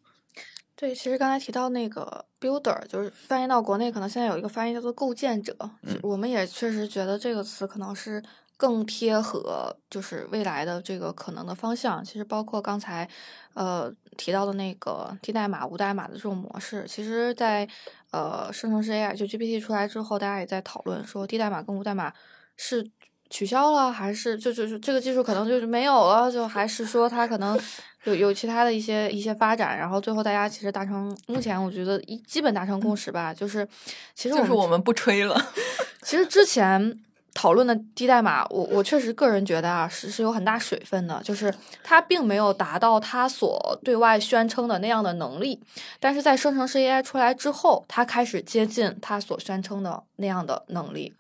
[0.75, 8.21] 对，其实刚才提到那个 builder，就是翻译到国内可能现在有一个翻译叫做构建者，嗯我们也确实觉得这个词可能是
[8.57, 12.03] 更贴合就是未来的这个可能的方向。
[12.03, 13.07] 其实包括刚才
[13.53, 17.65] 呃提到的那个低代码、无代码的这种模式，其实在
[18.11, 22.11] 呃生成式 AI 就 GPT 出来之后，大家也在讨论说低代码跟无代码
[22.57, 22.89] 是。
[23.29, 27.59] 取消了，还是就就是这个技术可能就是没有了，就还是说它可能
[28.05, 33.67] 有有其他的一些一些发展，然后最后大家其实达成目前我觉得一基本达成共识吧，就是
[34.15, 35.35] 其实就是我们不吹了。
[36.03, 36.97] 其实之前
[37.37, 45.61] 讨论的低代码，我我确实个人觉得啊是是有很大水分的，就是它并没有达到它所对外宣称的那样的能力，
[45.99, 51.13] 但是在生成式 AI 出来之后，它开始接近它所宣称的那样的能力。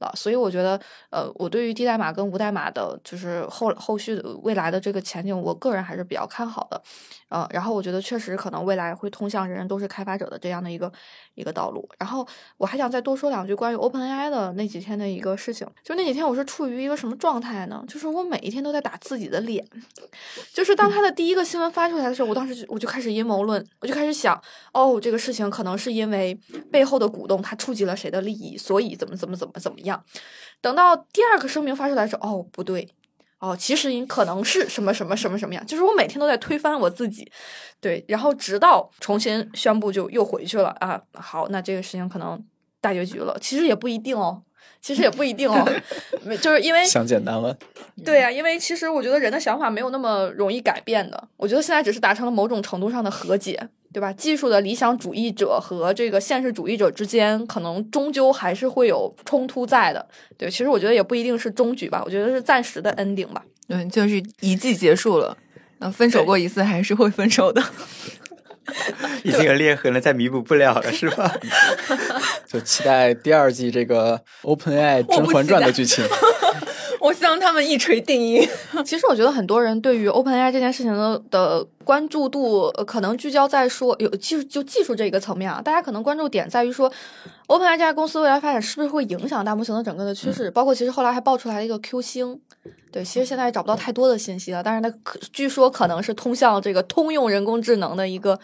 [0.00, 0.78] 了，所以我觉得，
[1.10, 6.82] 呃，我对于低代码跟无代码的，就是后后续未来的这个前景，我个人还是比较看好的，
[7.34, 10.92] 呃，然后我觉得确实可能未来会通向人人都是开发者的这样的一个
[11.34, 11.88] 一个道路。
[11.98, 12.24] 然后
[12.56, 17.84] 我还想再多说两句关于 OpenAI 的那几天的一个事情，就那几天我是处于一个什么状态呢？
[17.88, 19.66] 就是我每一天都在打自己的脸，
[20.54, 24.40] 就是当他的第一个新闻发出来的时候，我当时我就开始阴谋论，我就开始想，
[24.72, 26.38] 哦，这个事情可能是因为
[26.70, 30.00] 背后的股东他触及了谁的利益，所以怎么怎么怎么怎么样。
[30.60, 32.88] 等到第二个声明发出来的时候，哦，不对，
[33.44, 37.30] 哦，其实你可能是什么什么什么什么样，就是我每天都在推翻我自己，
[37.78, 40.98] 对，然后直到重新宣布就又回去了啊。
[41.12, 42.42] 好，那这个事情可能
[42.80, 44.42] 大结局了，其实也不一定哦。
[44.84, 45.66] 其实也不一定哦，
[46.24, 47.56] 没就是因为想简单了，
[48.04, 51.28] 对呀、因为其实我觉得人的想法没有那么容易改变的。
[51.38, 53.58] 我觉得现在只是达成了某种程度上的和解，
[53.94, 54.12] 对吧？
[54.12, 60.06] 技术的理想主义者和这个现实主义者之间，可能终究还是会有冲突在的。
[60.36, 63.42] 对，其实我觉得也不一定是终局吧，我觉得是暂时的 ending 吧。
[63.66, 65.34] 对，就是一季结束了，
[65.78, 67.62] 嗯，分手过一次还是会分手的。
[69.22, 71.34] 已经有裂痕了，再弥补不了了，是吧？
[72.46, 76.04] 就期待第二季这个 OpenAI《甄嬛传》的剧情。
[77.00, 78.48] 我希望他们一锤定音。
[78.82, 86.90] 其实我觉得很多人对于 OpenAI 这件事情的的关注度，呃可能聚焦在说有技术就技术这个层面啊，大家可能关注点在于说
[87.46, 92.40] ，OpenAI 这家公司未来发展是不是会影响大模型的整个的趋势，包括其实后来还爆出来一个 Q 星。
[92.90, 98.38] 对，其实现在也找不到太多的信息了，但是它可据说可能是通向这个通用人工智能的一个，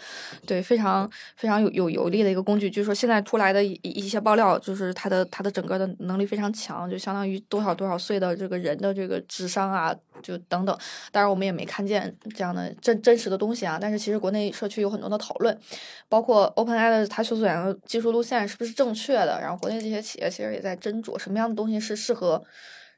[0.44, 2.68] 对非常非常有有有力的一个工具。
[2.68, 10.76] 据说现在出来的一一些爆料，就是它的它的整个的能力非常强，就相当于多少多少岁的这个人的这个智商啊，就等等。
[11.12, 15.56] 当然我们也没看见这样的真真实的东西啊，但是其实国内社区有很多的讨论，
[16.08, 22.44] 包括 OpenAI 的它所选的技术路线是不是正确的，然后国内这些企业其实也在斟酌什么样的东西是适合。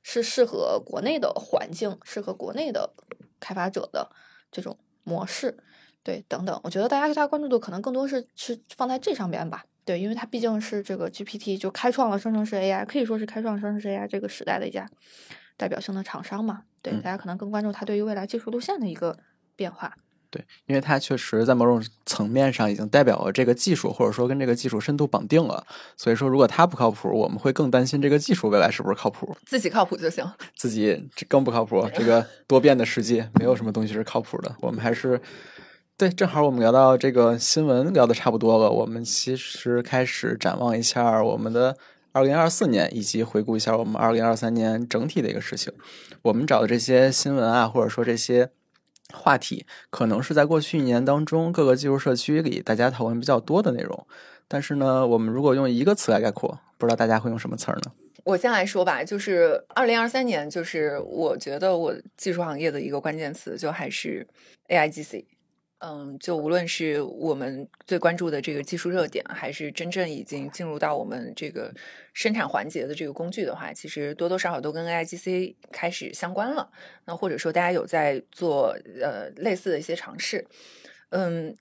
[0.05, 2.93] 是适合国内的环境，适合国内的
[3.39, 4.11] 开发者的
[4.51, 5.57] 这种模式，
[6.03, 6.61] 对，等等。
[6.65, 14.91] 我觉得大家对它关注度可能更多是是放在这上边吧，对，因为它毕竟是这个 GPT 就开创了生成式 AI，可以说是开创生成式 AI 这个时代的一家
[15.57, 19.17] 代表性的厂商嘛，对，嗯大家可能更关注它对于未来技术路线的一个
[19.55, 19.97] 变化。
[20.33, 25.63] 对，因为它确实在某种层面上已经代表了这个技术，或者说跟这个技术深度绑定了。
[25.95, 29.37] 所以说，如果它不靠谱，我们会更担心这个技术未来是不是靠谱。
[29.45, 30.25] 自己靠谱就行。
[30.57, 31.87] 自己这更不靠谱。
[31.95, 34.57] 这个多变的世界，没有什么东西是靠谱的。
[34.61, 35.21] 我们还是
[35.99, 41.77] 对，正好我们聊到这个新闻聊的差不多了，我们其实开始展望一下我们的
[42.13, 45.71] 二零二四年，以及回顾一下我们二零二三年整体的一个事情。
[46.23, 48.49] 我们找的这些新闻啊，或者说这些。
[49.13, 54.07] 话题可能是在过去一年当中各个技术社区里大家讨论比较多的内容，
[54.49, 57.93] 但是呢，我们如果用一个词来概括，不知道大家会用什么词儿呢？
[58.25, 64.27] 我先来说吧，就是二零二三年，就是我觉得我技术行业的一个关键词，就还是
[64.69, 65.25] AIGC。
[65.85, 71.75] 嗯，就无论是我们最关注的这个技术热点，还是真正已经进入到我们这个
[72.13, 76.71] 生产环节的这个工具的话，其实多多少少都跟 AIGC 开始相关了。
[77.05, 80.47] 那或者说大家有在做呃类似的一些尝试，
[81.11, 81.57] 嗯。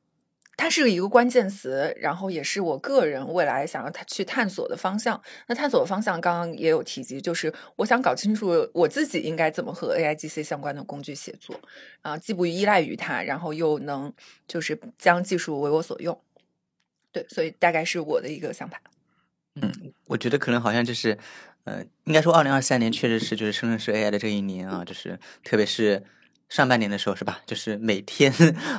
[0.58, 5.20] 它是一个关键词，然后也是我个人未来想要去探索的方向。
[5.48, 11.60] 那探索的方向刚刚也有提及，就是我想搞清楚我自己应该怎么和 AIGC 相关的工具协作
[12.02, 14.14] 啊，既不依赖于它，然后又能
[14.48, 16.22] 就是将技术为我所用。
[17.12, 18.80] 对，所以大概是我的一个想法。
[19.56, 21.18] 嗯，我觉得可能好像就是，
[21.66, 26.04] 呃，应该说二零二三年确实是就是生成式 AI 的这一年啊，就是特别是
[26.52, 27.40] 上半年的时候是吧？
[27.46, 28.30] 就是每天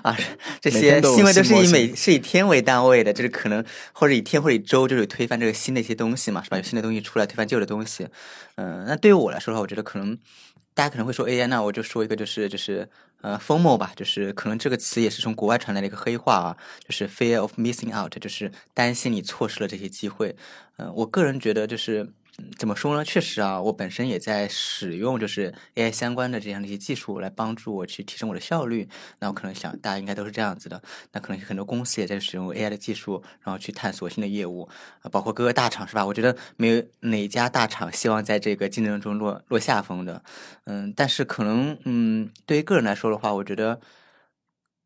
[0.03, 0.15] 啊，
[0.61, 3.65] 这些新闻都是以每是以天为单位的，就是可能
[3.95, 6.59] 或者以天或者以周，就是推翻这个新的一些东西嘛，是吧？
[6.59, 8.07] 有新的东西出来推翻旧的东西。
[8.57, 10.19] 嗯、那对于我来说的话，我觉得可能
[10.75, 12.87] 大家可能会说 AI，那我就说一个就是就是
[13.23, 16.57] 呃 FOMO 吧，就是可能这个词也是从国外传来的一个黑话啊，
[16.87, 20.37] 就是 fear of missing out，就是担心你错失了这些机会。
[20.77, 22.13] 嗯、我个人觉得就是。
[22.57, 23.05] 怎么说呢？
[23.05, 28.89] 确实啊，我本身也在使用就是 AI 相关的这样的一些技术来帮助我去提升我的效率。
[29.19, 30.83] 那我可能想，大家应该都是这样子的。
[31.13, 34.67] 那可能很多公司也在使用 AI 的技术，然后去探索新的业务
[35.03, 36.07] 啊，包括各个大厂是吧？
[36.07, 40.23] 我觉得没有哪家大厂希望在这个竞争中落落下风的。
[40.65, 43.81] 嗯，但是可能嗯，对于个人来说的话，我觉得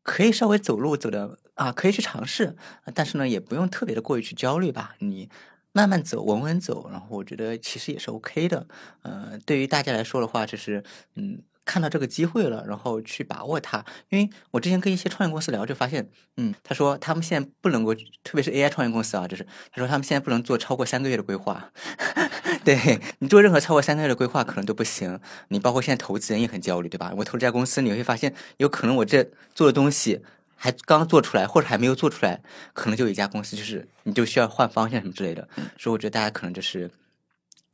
[0.03, 2.57] 可以稍微走路走的啊，可以去尝试，
[2.93, 4.95] 但是呢，也不用特别的过于去焦虑吧。
[4.99, 5.29] 你
[5.77, 8.65] 慢慢走，稳稳走，然后我觉得其实也是 OK 的。
[9.03, 10.83] 呃，对于大家来说的话，就是
[11.15, 11.41] 嗯。
[11.69, 13.83] 看到这个机会了，然后去把握它。
[14.07, 21.69] 因为我之前跟一些创业公司聊，就发现，嗯，他说他们现在不能够，特别是 AI 创业公司啊，就是他说他们现在不能做超过三个月的规划。
[22.63, 25.19] 对你做任何超过三个月的规划，可能都不行。
[25.49, 27.13] 你包括现在投资人也很焦虑，对吧？
[27.17, 30.21] 我投这家公司，你会发现有可能我这做的东西
[30.57, 32.41] 还刚做出来，或者还没有做出来，
[32.73, 35.47] 可能就有一家公司就是你就需要换方向什么之类的。
[35.77, 36.89] 所以我觉得大家可能就是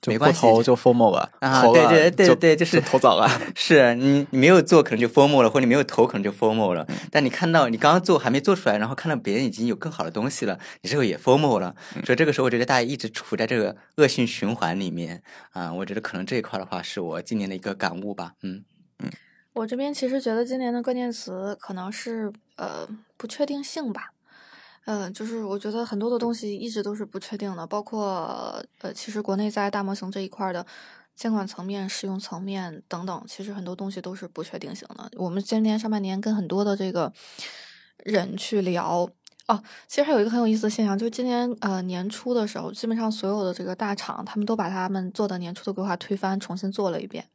[0.01, 3.29] 就不没关系，投就 formal 吧，啊对对对就对就是投早了。
[3.55, 6.85] 是你你没有做，可能就 formal 了，或者你没有投，可能就 formal 了。
[7.09, 11.73] 但你看到你刚刚做还没做出来，然后看到别人已经有更好的东西了，你这个也 formal 了。
[12.05, 15.71] 所以这个时候，我觉得大家一直处在这个恶性循环里面啊。
[15.73, 18.33] 我觉得可能这一块的话，是我今年的一个感悟吧。
[18.41, 18.65] 嗯
[18.99, 19.09] 嗯，
[19.53, 22.87] 我这边其实觉得今年的关键词可能是呃
[23.17, 24.11] 不确定性吧，
[24.85, 30.65] 呃，就是我觉得很多的东西一直都是不确定的，包括呃，其实国内在大模型这一块的
[31.13, 35.11] 监管层面、使用层面等等，其实很多东西都是不确定性的。
[35.17, 37.13] 我们今年上半年跟很多的这个
[37.97, 39.07] 人去聊。
[39.45, 47.27] 哦，其实还有一个很有意思的现象，就是今年呃年初的时候，基本上所有的这个大厂，他们都把他们做的年初的规划推翻，重新做了一遍。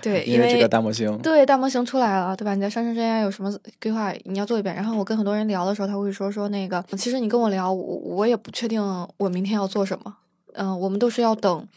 [0.00, 2.54] 对，因因为这个大模型，对，大模型出来了，对吧？
[2.54, 4.74] 你在上升 AI 有什么规划，你要做一遍。
[4.74, 8.82] 然后我跟很多人聊的时候，他会说说那个，其实你跟我聊，我我也不确定
[9.16, 10.16] 我明天要做什么。
[10.54, 11.68] 嗯、我们都是要等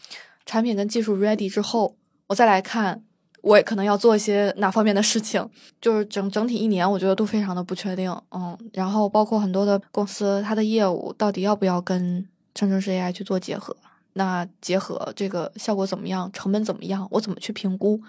[0.44, 1.94] 产品跟技术 ready 之后，
[2.26, 3.02] 我再来看，
[3.42, 5.48] 我也可能要做一些哪方面的事情。
[5.80, 8.10] 就是整整体一年，我觉得都非常的不确定。
[8.30, 13.76] 嗯，然后包括很多的公司，它的业务到底要不要跟生成式 AI 去做结合？
[14.14, 18.00] 那结合这个效果怎么样，成本怎么样，我怎么去评估？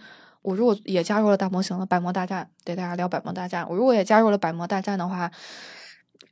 [0.42, 5.32] 我如果也加入了大模型的百模大战，对大家聊百模大战，我如果也加入了百模大战的话，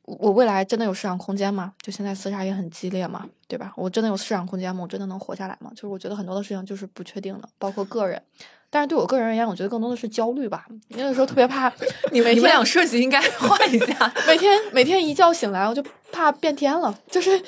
[0.04, 1.74] 我我未来真的有市场空间吗？
[1.82, 3.72] 就现在厮杀也很激烈嘛，对吧？
[3.78, 4.82] 我真的有市场空间吗？
[4.84, 5.72] 我真的能活下来吗？
[5.74, 8.22] 就是我觉得很多的事情就是不确定的，包括个人。
[8.74, 10.66] 但是对我个人而言，我觉得更多的是焦虑吧。
[10.88, 11.72] 因为有时候特别怕
[12.12, 14.12] 你 每你们天俩设计应该换一下。
[14.26, 16.98] 每天每天一觉醒来，我就怕变天了。
[17.12, 17.40] 就是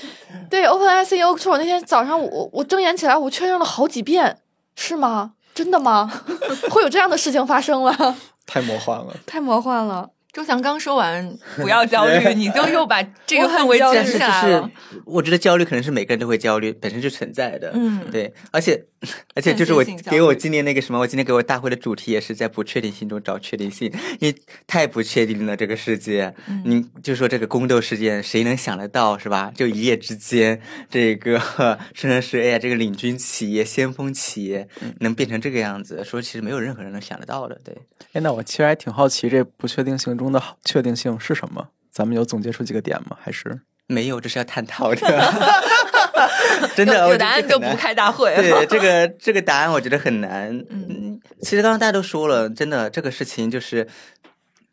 [0.49, 4.37] 对 OpenAI CEO 说，我那天早上我我睁眼起来，我确认了好几遍，
[4.75, 5.31] 是吗？
[5.55, 6.11] 真的吗？
[6.69, 8.15] 会有这样的事情发生了？
[8.45, 9.15] 太魔幻了。
[9.25, 10.09] 太魔幻了。
[10.33, 14.71] 周翔刚说完不要焦虑， 你就又把这个氛围焦虑卷但是就是下来了。
[15.05, 17.71] 我觉得焦虑可能是每个人都会焦虑，本身就存在的。
[17.75, 18.83] 嗯对，而且
[19.35, 26.33] 而且就是我给我今年那个什么，我今天给我大会的主题也是在不确定性中找确定性， 因为太不确定了这个世界。
[26.47, 29.51] 嗯你就说这个宫斗事件，谁能想得到是吧？
[29.55, 30.59] 就一夜之间，
[30.89, 31.37] 这个
[31.93, 34.67] 生成式 AI 这个领军企业、先锋企业
[35.01, 37.59] 能变成这个样子，说其实没有任何人能想得到的。
[37.63, 37.75] 对，
[38.13, 41.67] 哎，那我其实还挺好奇，这不确定性中的好确定性是什么？
[41.91, 43.17] 咱们有总结出几个点吗？
[43.21, 45.01] 还是没有，这是要探讨的。
[46.75, 48.33] 真的，有答案就不开大会。
[48.35, 50.49] 对 这个这个答案，我觉得很难。
[50.69, 53.87] 嗯，其实刚刚大家都说了，真的这个事情就是，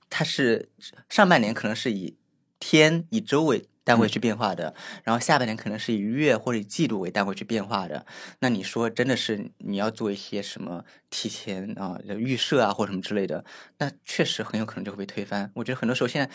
[0.08, 0.68] 它是
[1.08, 2.16] 上半年可能是以
[2.58, 4.74] 天以周为单位去变化的，
[5.04, 8.04] 然后下半年可能是以月或者以季度为单位去变化的。
[8.40, 13.44] 那你说真的是你要做一些什么提前啊预设啊或什么之类的，
[13.78, 15.50] 那确实很有可能就会被推翻。
[15.54, 16.30] 我觉得很多时候现在。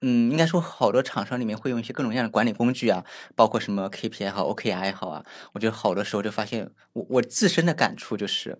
[0.00, 3.04] 嗯，应该说好多厂商里面会用一些各种各样的管理工具啊，
[3.34, 5.24] 包括什么 KPI 也好，OKR 也好啊。
[5.54, 8.56] 我觉得好多时候就发现，我我自身的感触就是，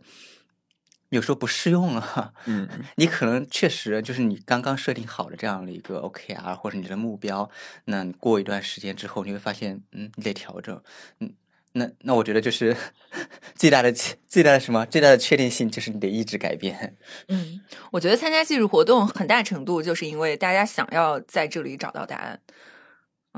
[1.10, 2.32] 有时候不适用啊。
[2.46, 7.50] 嗯，你可能确实就是你刚刚设定好的这样的一个 OKR 或者你的目标，
[7.84, 10.82] 那你过一段时间之后，你会发现，嗯，你得调整，
[11.20, 11.32] 嗯。
[11.72, 12.74] 那那我觉得就是
[13.54, 13.92] 最大的
[14.26, 16.96] 最大的什么最大的确定性就是你得一直改变。
[17.28, 17.60] 嗯，
[17.92, 22.40] 我觉得参加技术活动很大程度就是因为大家想要在这里找到答案。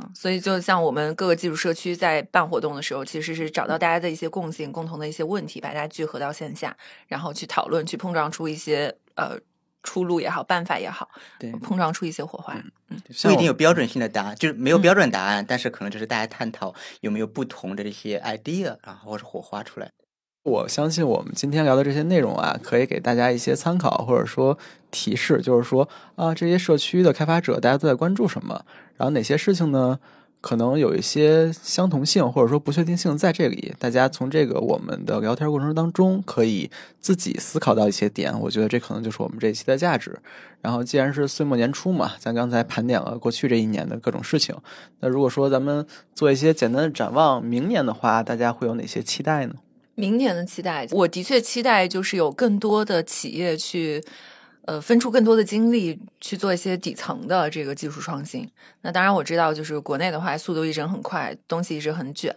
[0.03, 6.77] 嗯，所以就像我们各个技术社区在办活动的时候，其实是找到大家的一些共性、共同的一些问题，把大家聚合到线下，
[7.07, 9.39] 然后去讨论，去碰撞出一些呃
[9.83, 12.55] 出路也好，办法也好，对碰撞出一些火花。
[12.55, 12.71] 嗯
[13.23, 19.89] 不一定有标准性的答案，就是没有标准答案，但是可能就是大家探讨有没有不同的这些 idea，然后或者火花出来。
[20.43, 24.57] 我相信我们今天聊的这些内容啊，可以给大家一些参考，或者说
[24.91, 25.87] 提示，就是说
[26.17, 28.65] 啊，这些社区的开发者大家都在关注什么，
[28.97, 29.99] 然后哪些事情呢，
[30.41, 33.75] 可能有一些相同性或者说不确定性在这里。
[33.79, 40.19] 大家从这个我们的聊天过程当中，可以自己思考到一些点，我觉得这可能就是我们这一期的价值。
[40.63, 44.57] 然后，既然是岁末年初嘛，咱刚才盘点了过去这一年的各种事情，
[45.01, 49.57] 那如果说咱们做一些简单的展望，明年的话，大家会有哪些期待呢？
[50.01, 54.03] 明年的期待，我的确期待就是有更多的企业去，
[54.65, 58.49] 呃，分出更多的精力去做一些底层的这个技术创新。
[58.83, 62.35] 那当然我知道，就是国内的话，速度一直很快，东西一直很卷。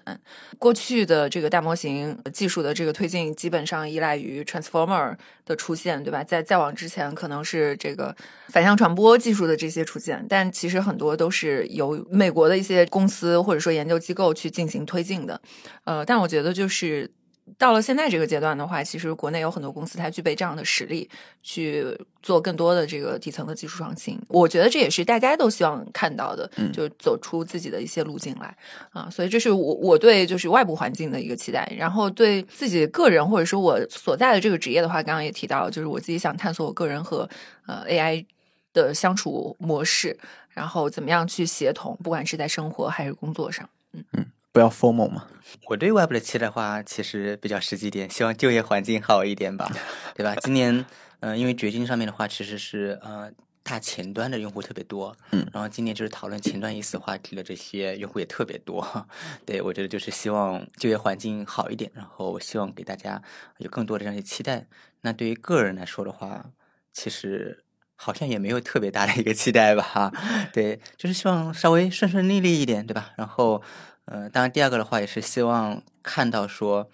[0.59, 6.23] 过去的这个大模型技术的这个推进，基本上依赖于 transformer 的出现，对吧？
[6.23, 8.15] 在再往之前，可能是这个
[8.49, 15.39] 反向传播技术的这些出现，但其实很多都是由美国的一些公司或者说研究机构去进行推进的。
[15.85, 17.11] 呃，但我觉得就是。
[17.57, 21.09] 到了现在这个阶段的话，其实国内有很多公司它具备这样的实力，
[21.41, 21.85] 去
[22.21, 24.19] 做更多的这个底层的技术创新。
[24.29, 28.55] 我觉得这也是大家都希望看到的，就走出自己的一些路径来
[28.91, 29.09] 啊。
[29.09, 31.71] 所以这是我我对就是外部环境的一个期待。
[31.77, 37.29] 然后对自己个人或者说我所在的这个职业的话，刚刚也提到，就是我自己想探索我个人和
[37.67, 38.25] 呃 AI
[38.73, 40.17] 的相处模式，
[40.49, 43.69] 然后怎么样去协同，不管是在生活还是工作上。
[43.91, 45.27] 嗯嗯，不要 formal 嘛。
[45.67, 49.69] 我对外部的期待的话，其实比较实际点，希望就业环境好一点吧，
[50.15, 50.35] 对吧？
[50.35, 50.85] 今年，
[51.19, 53.31] 嗯，因为掘金上面的话，其实是呃
[53.63, 59.07] 大前端的用户特别多，嗯，然后今年就是讨论前端意思话题的这些用户也特别多，
[59.45, 63.21] 对我觉得就是希望就业环境好一点，然后希望给大家
[63.57, 64.67] 有更多的这样一些期待。
[65.01, 66.45] 那对于个人来说的话，
[66.91, 67.63] 其实
[67.95, 70.11] 好像也没有特别大的一个期待吧，
[70.53, 73.11] 对，就是希望稍微顺顺利利一点，对吧？
[73.17, 73.61] 然后。
[74.05, 76.89] 呃，当然，第二个的话也是希望看到说，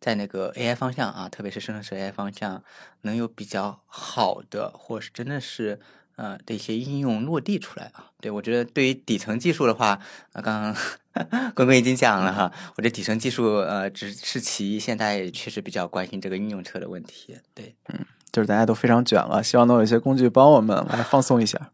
[0.00, 2.62] 在那个 AI 方向啊，特别是生成式 AI 方向，
[3.02, 5.80] 能有比较好的，或是真的是
[6.16, 8.10] 呃的一些应用落地出来啊。
[8.20, 9.98] 对我觉得，对于底层技术的话，
[10.32, 10.76] 啊，刚刚
[11.54, 17.36] 关关已经讲了哈，我觉得底层技术呃只是其一，现在确实比较关心这个应用车的问题。
[17.52, 21.72] 对，嗯，就是大家都非常卷了，希望能有一些工具帮我们来放松一下。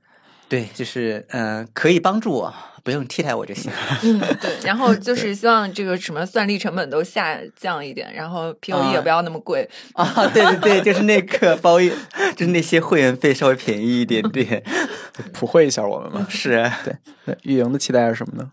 [0.49, 3.71] 对，就是嗯、呃，可以帮助我，不用替代我就行。
[4.03, 4.51] 嗯，对。
[4.65, 10.27] 然后 就是希望这个什么算力成本都下降一点，然后 POE 也不要那么贵啊。
[10.33, 11.93] 对对对，就是那个包月，
[12.35, 14.63] 就是那些会员费稍微便宜一点点，
[15.35, 16.27] 普惠一下我们嘛。
[16.31, 16.97] 是，对。
[17.27, 18.51] 那运营的期待是什么呢？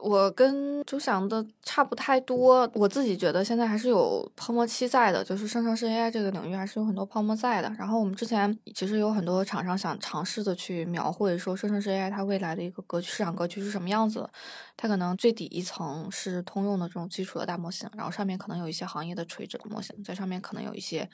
[0.00, 7.74] 我跟周翔的差不太多，我自己觉得现在还是有泡沫期在的，就是生成式 AI 这个领域还是有很多泡沫在的。
[7.78, 14.28] 然后我们之前其实有很多厂商想尝试的去描绘说生成式 AI 它未来的一个格局、市场格局是什么样子。
[14.76, 21.08] 它可能最底一层是通用的这种基础的大模型，然后上面可能有一些行业的垂直模型，在上面可能有一些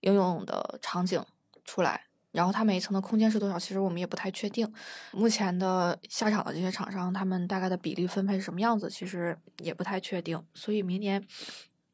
[0.00, 1.22] 应用的场景
[1.64, 2.06] 出来。
[2.34, 3.56] 然后它每一层的空间是多少？
[3.56, 4.70] 其实我们也不太确定。
[5.12, 8.90] 目前的下场的这些厂商，他们大概的比例分配是什么样子？
[8.90, 10.42] 其实也不太确定。
[10.52, 11.24] 所以明年，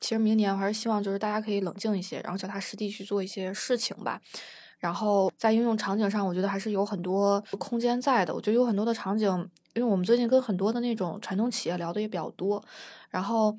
[0.01, 4.19] 其实明年我还是希望就是大家可以冷静一些，然后脚踏实地去做一些事情吧。
[4.79, 8.35] 然后在应用场景上，我觉得还是有很多空间在的。
[8.35, 9.29] 我觉得有很多的场景，
[9.75, 12.65] 因为我们最近跟很多的那种传统企业聊的也比较多，
[13.11, 13.55] 然后。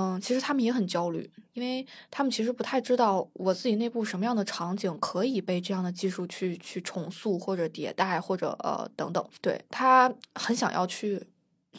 [0.00, 9.28] 嗯，其实他们也很焦虑，因为他们其实不太知道我自己内部什么样的场景可以被这样的技术去去重塑或者迭代或者呃等等。
[9.40, 11.20] 对他很想要去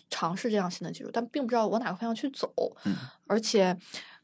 [0.10, 2.52] 尝试这样新的技术，但并不知道往哪个方向去走。
[2.84, 2.94] 嗯，
[3.26, 3.78] 而且，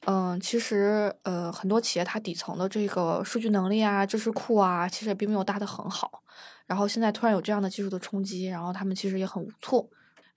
[0.08, 6.22] 嗯，其实呃很多企业它底层的这个数据能力啊、知识库啊，其实也并没有搭得很好。
[6.66, 9.88] 然后现在突然有这样的技术的冲击，然后他们其实也很无措，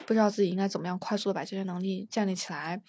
[0.06, 2.80] 不知道自己应该怎么样快速的把这些能力建立起来。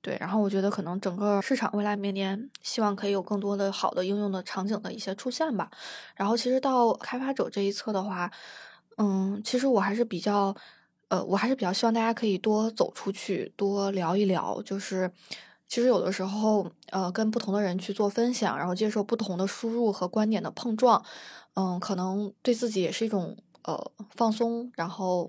[0.00, 5.68] 对，然后我觉得可能整个市场未来明年希望可以有更多的好的应用的场景的一些出现吧。
[6.14, 8.30] 然后其实到开发者这一侧的话，
[8.96, 10.54] 嗯，其实我还是比较，
[11.08, 14.62] 呃，我还是比较希望大家可以多走出去，多聊一聊。
[14.62, 15.10] 就是
[15.66, 21.04] 其实有的时候，呃，跟不同的人去做分享，然后接受不同的输入和观点的碰撞，
[21.54, 25.28] 嗯，可能对自己也是一种呃放松，然后。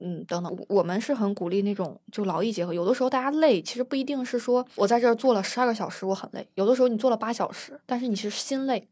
[0.00, 2.72] 嗯，等等，我们是很鼓励那种就劳逸结合。
[2.72, 8.86] 有的时候大家累，其实不一定是说我在这儿做了十二个小时我很累，有的时候你做了八小时，但是你是心累，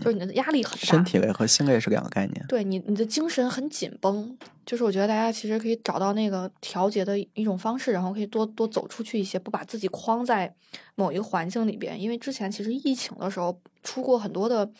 [0.00, 2.44] 就是你的压力很大，身体累和心累是两个概念。
[2.48, 10.54] 对你，你的精神很紧绷，就是我觉得大家其实可以找到那个调节的一种方式，然后可以多多走出去一些，不把自己框在
[10.94, 12.00] 某一个环境里边。
[12.00, 14.70] 因为之前其实疫情的时候出过很多的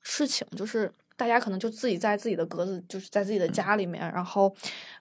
[0.00, 0.92] 事情，就是
[1.22, 4.52] 大家可能就自己在自己的格子，就是在自己的家里面，然后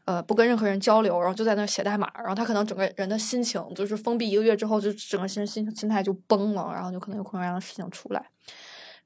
[0.06, 8.24] 呃不跟任何人交流，然后就在那写代码，然后他可能整个人的心情就是封闭一个月之后，就整个心心心态就崩了，然后就可能有各种各样的事情出来。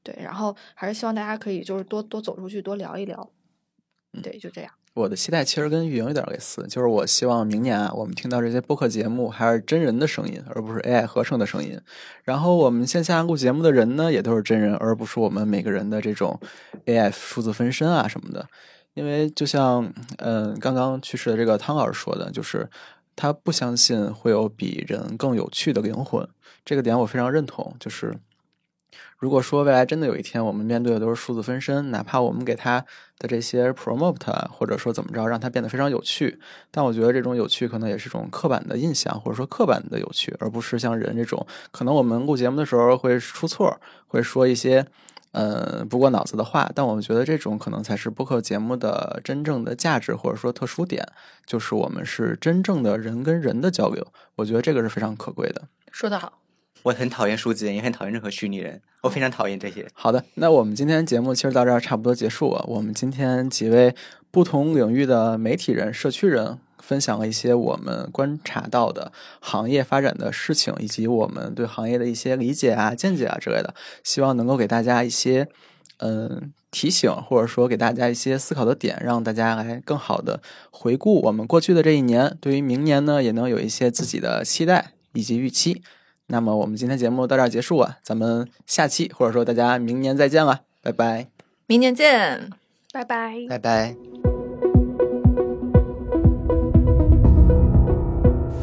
[0.03, 3.31] 对，然后还是希望大家可以就是多多走出去，多聊一聊。
[4.21, 4.71] 对，就这样。
[4.95, 11.77] 我的期待其实跟运营有点类似，就是我希望明年啊，我们听到这些播客节目还是真人的声音，而不是 AI 合成的声音。
[12.23, 16.39] 然后我们线下录节目的人呢，也都是真人，而不是我们每个人的这种
[16.85, 18.47] AI 数字分身啊什么的。
[18.93, 22.65] 因为就像嗯刚刚去世的这个汤老师说的，就是
[23.17, 26.25] 他不相信会有比人更有趣的灵魂，
[26.63, 27.75] 这个点我非常认同。
[27.77, 28.15] 就是
[29.17, 32.85] 如果说未来真的有一天我们面对的都是数字分身，哪怕我们给他
[33.17, 36.39] 的这些 promote 啊或者说怎么着让它变得非常有趣，
[36.69, 44.85] 但我觉得这种有趣可能也是一种刻板的印象，或者说刻板的有趣，而不是像人这种可能我们录节目的时候会出错，会说一些
[45.31, 51.07] 呃不过脑子的话，但我们觉得这种可能才是播客节目的真正的价值或者说特殊点，
[51.45, 54.05] 就是我们是真正的人跟人的交流，
[54.35, 55.63] 我觉得这个是非常可贵的。
[55.91, 56.33] 说得好，
[56.85, 59.87] 我很讨厌数字人，也很讨厌任何虚拟人，我非常讨厌这些。
[59.93, 62.63] 好的，那我们今天节目其实到这儿差不多结束了。
[62.67, 63.95] 我们今天几位
[64.29, 75.47] 不同领域的媒体人、社区人，分享了一些我们观察到的行业发展的事情，以及我们对行业的一些理解啊、见解啊之类的，希望能够给大家一些
[75.97, 80.39] 嗯提醒，或者说给大家一些思考的点，让大家来更好的
[80.69, 85.81] 回顾我们过去的这一年，对于明年呢，也能有一些自己的期待以及预期。
[86.27, 91.27] 那么我们今天节目到这儿结束了，咱们下期或者说大家明年再见了，拜拜。
[91.67, 92.49] 明年见。
[92.91, 93.45] 拜拜。
[93.49, 94.14] 拜拜。